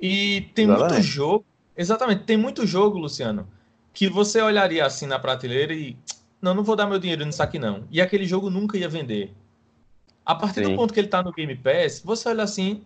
E 0.01 0.43
tem 0.55 0.65
exatamente. 0.67 0.93
muito 0.93 1.07
jogo. 1.07 1.45
Exatamente, 1.77 2.23
tem 2.25 2.37
muito 2.37 2.67
jogo, 2.67 2.99
Luciano, 2.99 3.49
que 3.93 4.09
você 4.09 4.41
olharia 4.41 4.85
assim 4.85 5.07
na 5.07 5.19
prateleira 5.19 5.73
e. 5.73 5.97
Não, 6.41 6.55
não 6.55 6.63
vou 6.63 6.77
dar 6.77 6.87
meu 6.87 6.99
dinheiro 6.99 7.25
nisso 7.25 7.43
aqui, 7.43 7.59
não. 7.59 7.85
E 7.91 8.01
aquele 8.01 8.27
jogo 8.27 8.51
nunca 8.51 8.77
ia 8.77 8.89
vender. 8.89 9.33
A 10.25 10.35
partir 10.35 10.65
Sim. 10.65 10.71
do 10.71 10.77
ponto 10.77 10.93
que 10.93 11.01
ele 11.01 11.09
tá 11.09 11.23
no 11.23 11.33
Game 11.33 11.55
Pass, 11.57 12.01
você 12.05 12.29
olha 12.29 12.45
assim. 12.45 12.83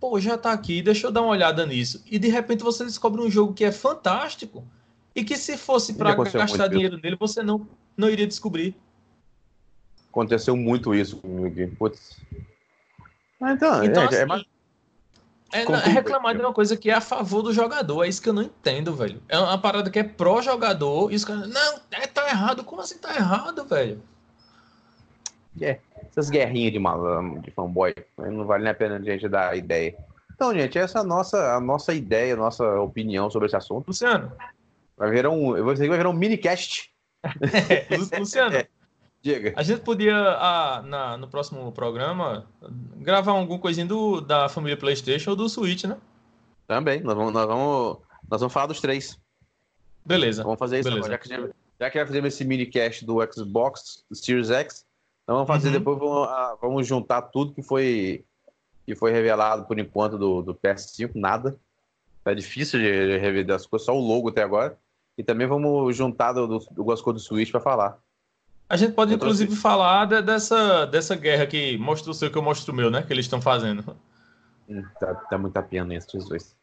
Pô, 0.00 0.20
já 0.20 0.38
tá 0.38 0.52
aqui, 0.52 0.80
deixa 0.80 1.08
eu 1.08 1.10
dar 1.10 1.22
uma 1.22 1.32
olhada 1.32 1.66
nisso. 1.66 2.04
E 2.08 2.20
de 2.20 2.28
repente 2.28 2.62
você 2.62 2.84
descobre 2.84 3.20
um 3.20 3.28
jogo 3.28 3.52
que 3.52 3.64
é 3.64 3.72
fantástico 3.72 4.64
e 5.14 5.24
que 5.24 5.36
se 5.36 5.56
fosse 5.56 5.94
para 5.94 6.14
gastar 6.14 6.68
dinheiro 6.68 6.94
isso. 6.94 7.02
nele, 7.02 7.16
você 7.18 7.42
não, 7.42 7.66
não 7.96 8.08
iria 8.08 8.26
descobrir. 8.26 8.76
Aconteceu 10.08 10.56
muito 10.56 10.94
isso 10.94 11.16
comigo. 11.16 11.76
Putz. 11.76 12.16
Então, 13.40 13.84
então 13.84 14.02
é, 14.04 14.06
assim, 14.06 14.16
é, 14.16 14.26
mais... 14.26 14.44
é, 15.52 15.62
é 15.62 15.88
reclamar 15.88 16.34
de 16.34 16.40
uma 16.40 16.52
coisa 16.52 16.76
que 16.76 16.90
é 16.90 16.94
a 16.94 17.00
favor 17.00 17.42
do 17.42 17.52
jogador. 17.52 18.04
É 18.04 18.08
isso 18.08 18.22
que 18.22 18.28
eu 18.28 18.32
não 18.32 18.42
entendo, 18.42 18.94
velho. 18.94 19.22
É 19.28 19.38
uma 19.38 19.58
parada 19.58 19.90
que 19.90 19.98
é 19.98 20.04
pró-jogador. 20.04 21.10
Caras. 21.26 21.48
Não, 21.48 21.80
é, 21.90 22.06
tá 22.06 22.28
errado. 22.28 22.64
Como 22.64 22.80
assim 22.80 22.98
tá 22.98 23.14
errado, 23.14 23.64
velho? 23.64 24.02
É, 25.60 25.78
essas 26.06 26.30
guerrinhas 26.30 26.72
de, 26.72 26.78
mal, 26.78 27.00
de 27.40 27.50
fanboy. 27.50 27.94
Não 28.18 28.44
vale 28.44 28.68
a 28.68 28.74
pena 28.74 28.96
a 28.96 29.02
gente 29.02 29.28
dar 29.28 29.56
ideia. 29.56 29.96
Então, 30.34 30.54
gente, 30.54 30.78
essa 30.78 30.98
é 30.98 31.00
a 31.00 31.04
nossa, 31.04 31.54
a 31.54 31.60
nossa 31.60 31.92
ideia, 31.92 32.34
a 32.34 32.36
nossa 32.36 32.80
opinião 32.80 33.30
sobre 33.30 33.46
esse 33.46 33.56
assunto. 33.56 33.88
Luciano, 33.88 34.30
Vai 34.96 35.10
virar 35.10 35.30
um. 35.30 35.56
Eu 35.56 35.64
vou 35.64 35.72
dizer 35.72 35.84
que 35.84 35.90
vai 35.90 35.98
virar 35.98 36.10
um 36.10 36.14
minicast. 36.14 36.92
É, 37.90 38.18
Luciano. 38.18 38.56
É. 38.56 38.68
Diga. 39.20 39.52
A 39.56 39.62
gente 39.62 39.80
podia, 39.80 40.16
ah, 40.16 40.82
na, 40.82 41.16
no 41.16 41.28
próximo 41.28 41.70
programa, 41.72 42.46
gravar 42.96 43.32
alguma 43.32 43.58
coisinha 43.58 43.86
do, 43.86 44.20
da 44.20 44.48
família 44.48 44.76
PlayStation 44.76 45.30
ou 45.30 45.36
do 45.36 45.48
Switch, 45.48 45.84
né? 45.84 45.96
Também. 46.66 47.00
Nós 47.00 47.16
vamos, 47.16 47.32
nós 47.32 47.46
vamos, 47.46 47.98
nós 48.30 48.40
vamos 48.40 48.52
falar 48.52 48.66
dos 48.66 48.80
três. 48.80 49.18
Beleza. 50.04 50.42
Vamos 50.42 50.58
fazer 50.58 50.80
isso 50.80 50.88
Beleza. 50.88 51.10
Já 51.10 51.18
que, 51.18 51.28
já 51.80 51.90
que 51.90 52.04
fazer 52.04 52.24
esse 52.24 52.44
minicast 52.44 53.04
do 53.04 53.18
Xbox, 53.32 54.04
do 54.08 54.14
Series 54.14 54.50
X, 54.50 54.86
então 55.24 55.36
vamos 55.36 55.48
fazer 55.48 55.68
uhum. 55.68 55.74
depois, 55.74 55.98
vamos, 55.98 56.28
ah, 56.28 56.56
vamos 56.60 56.86
juntar 56.86 57.22
tudo 57.22 57.52
que 57.52 57.62
foi, 57.62 58.24
que 58.86 58.94
foi 58.94 59.12
revelado 59.12 59.66
por 59.66 59.78
enquanto 59.78 60.16
do, 60.16 60.42
do 60.42 60.54
PS5, 60.54 61.10
nada. 61.14 61.58
Tá 62.22 62.32
difícil 62.32 62.78
de 62.78 63.18
rever 63.18 63.50
as 63.50 63.66
coisas, 63.66 63.84
só 63.84 63.94
o 63.94 64.00
logo 64.00 64.28
até 64.28 64.42
agora. 64.42 64.78
E 65.16 65.24
também 65.24 65.46
vamos 65.46 65.96
juntar 65.96 66.32
do, 66.32 66.46
do, 66.46 66.58
do 66.70 66.84
Gosco 66.84 67.12
do 67.12 67.18
Switch 67.18 67.50
para 67.50 67.60
falar. 67.60 67.98
A 68.68 68.76
gente 68.76 68.92
pode, 68.92 69.14
inclusive, 69.14 69.56
falar 69.56 70.04
de, 70.04 70.20
dessa, 70.20 70.84
dessa 70.86 71.16
guerra 71.16 71.46
que 71.46 71.78
mostra 71.78 72.10
o 72.10 72.14
seu 72.14 72.30
que 72.30 72.36
eu 72.36 72.42
mostro 72.42 72.72
o 72.72 72.76
meu, 72.76 72.90
né? 72.90 73.02
Que 73.02 73.12
eles 73.12 73.24
estão 73.24 73.40
fazendo. 73.40 73.96
Hum, 74.68 74.82
tá, 75.00 75.14
tá 75.14 75.38
muita 75.38 75.62
pena 75.62 75.94
esses 75.94 76.28
dois. 76.28 76.54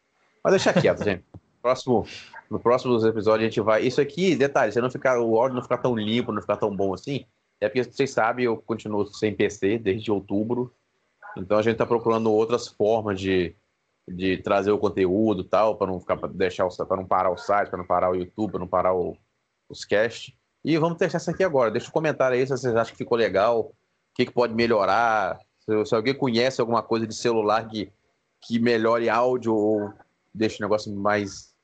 Mas 0.44 0.52
deixa 0.52 0.72
quieto, 0.72 1.02
gente. 1.02 1.24
Próximo, 1.60 2.06
no 2.48 2.60
próximo 2.60 3.04
episódio 3.04 3.44
a 3.44 3.48
gente 3.48 3.60
vai. 3.60 3.82
Isso 3.82 4.00
aqui, 4.00 4.36
detalhe, 4.36 4.70
se 4.70 4.80
não 4.80 4.88
ficar, 4.88 5.18
o 5.18 5.36
áudio 5.36 5.56
não 5.56 5.62
ficar 5.62 5.78
tão 5.78 5.96
limpo, 5.96 6.30
não 6.30 6.40
ficar 6.40 6.58
tão 6.58 6.74
bom 6.74 6.94
assim, 6.94 7.26
é 7.60 7.68
porque 7.68 7.82
vocês 7.82 8.12
sabem, 8.12 8.44
eu 8.44 8.56
continuo 8.56 9.04
sem 9.08 9.34
PC 9.34 9.76
desde 9.76 10.12
outubro. 10.12 10.72
Então 11.36 11.58
a 11.58 11.62
gente 11.62 11.76
tá 11.76 11.84
procurando 11.84 12.32
outras 12.32 12.68
formas 12.68 13.20
de, 13.20 13.56
de 14.06 14.36
trazer 14.36 14.70
o 14.70 14.78
conteúdo 14.78 15.42
tal, 15.42 15.76
para 15.76 15.88
não 15.88 15.98
ficar 15.98 16.16
para 16.16 16.28
deixar 16.28 16.68
para 16.68 16.96
não 16.96 17.04
parar 17.04 17.30
o 17.30 17.36
site, 17.36 17.68
para 17.68 17.78
não 17.78 17.86
parar 17.86 18.12
o 18.12 18.14
YouTube, 18.14 18.52
para 18.52 18.60
não 18.60 18.68
parar 18.68 18.94
o, 18.94 19.16
os 19.68 19.84
cast. 19.84 20.38
E 20.66 20.76
vamos 20.78 20.98
testar 20.98 21.18
isso 21.18 21.30
aqui 21.30 21.44
agora. 21.44 21.70
Deixa 21.70 21.86
um 21.86 21.92
comentário 21.92 22.36
aí 22.36 22.44
se 22.44 22.50
vocês 22.50 22.74
acham 22.74 22.90
que 22.90 22.98
ficou 22.98 23.16
legal, 23.16 23.60
o 23.60 23.72
que, 24.12 24.26
que 24.26 24.32
pode 24.32 24.52
melhorar. 24.52 25.38
Se, 25.60 25.84
se, 25.84 25.94
alguém 25.94 26.12
conhece 26.12 26.60
alguma 26.60 26.82
coisa 26.82 27.06
de 27.06 27.14
celular 27.14 27.68
que, 27.68 27.92
que 28.40 28.58
melhore 28.58 29.08
áudio 29.08 29.54
ou 29.54 29.92
deixe 30.34 30.58
o 30.58 30.62
negócio 30.62 30.92
mais 30.92 31.54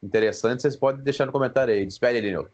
interessante, 0.00 0.62
vocês 0.62 0.76
podem 0.76 1.02
deixar 1.02 1.26
no 1.26 1.32
comentário 1.32 1.74
aí. 1.74 1.84
Despede 1.84 2.18
ele, 2.18 2.30
Nilton. 2.30 2.50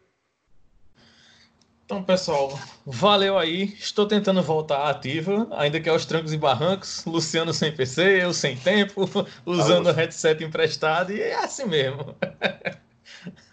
Então, 1.85 2.03
pessoal, 2.03 2.59
valeu 2.83 3.37
aí. 3.37 3.65
Estou 3.77 4.07
tentando 4.07 4.41
voltar 4.41 4.89
ativa, 4.89 5.47
ainda 5.51 5.79
que 5.79 5.87
aos 5.87 6.07
trancos 6.07 6.33
e 6.33 6.37
barrancos. 6.37 7.05
Luciano 7.05 7.53
sem 7.53 7.71
PC, 7.71 8.23
eu 8.23 8.33
sem 8.33 8.57
tempo, 8.57 9.07
usando 9.45 9.89
o 9.89 9.93
headset 9.93 10.43
emprestado, 10.43 11.13
e 11.13 11.21
é 11.21 11.35
assim 11.35 11.65
mesmo. 11.65 12.15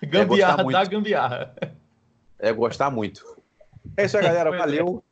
É 0.03 0.07
gambiarra 0.07 0.63
é 0.63 0.73
da 0.73 0.85
gambiarra. 0.85 1.55
É 2.39 2.53
gostar 2.53 2.91
muito. 2.91 3.25
É 3.97 4.05
isso 4.05 4.17
aí, 4.17 4.25
galera. 4.25 4.57
Valeu. 4.57 5.03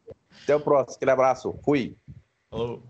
Até 0.42 0.56
o 0.56 0.60
próximo. 0.60 0.96
Aquele 0.96 1.10
abraço. 1.10 1.58
Fui. 1.64 1.96
Falou. 2.50 2.82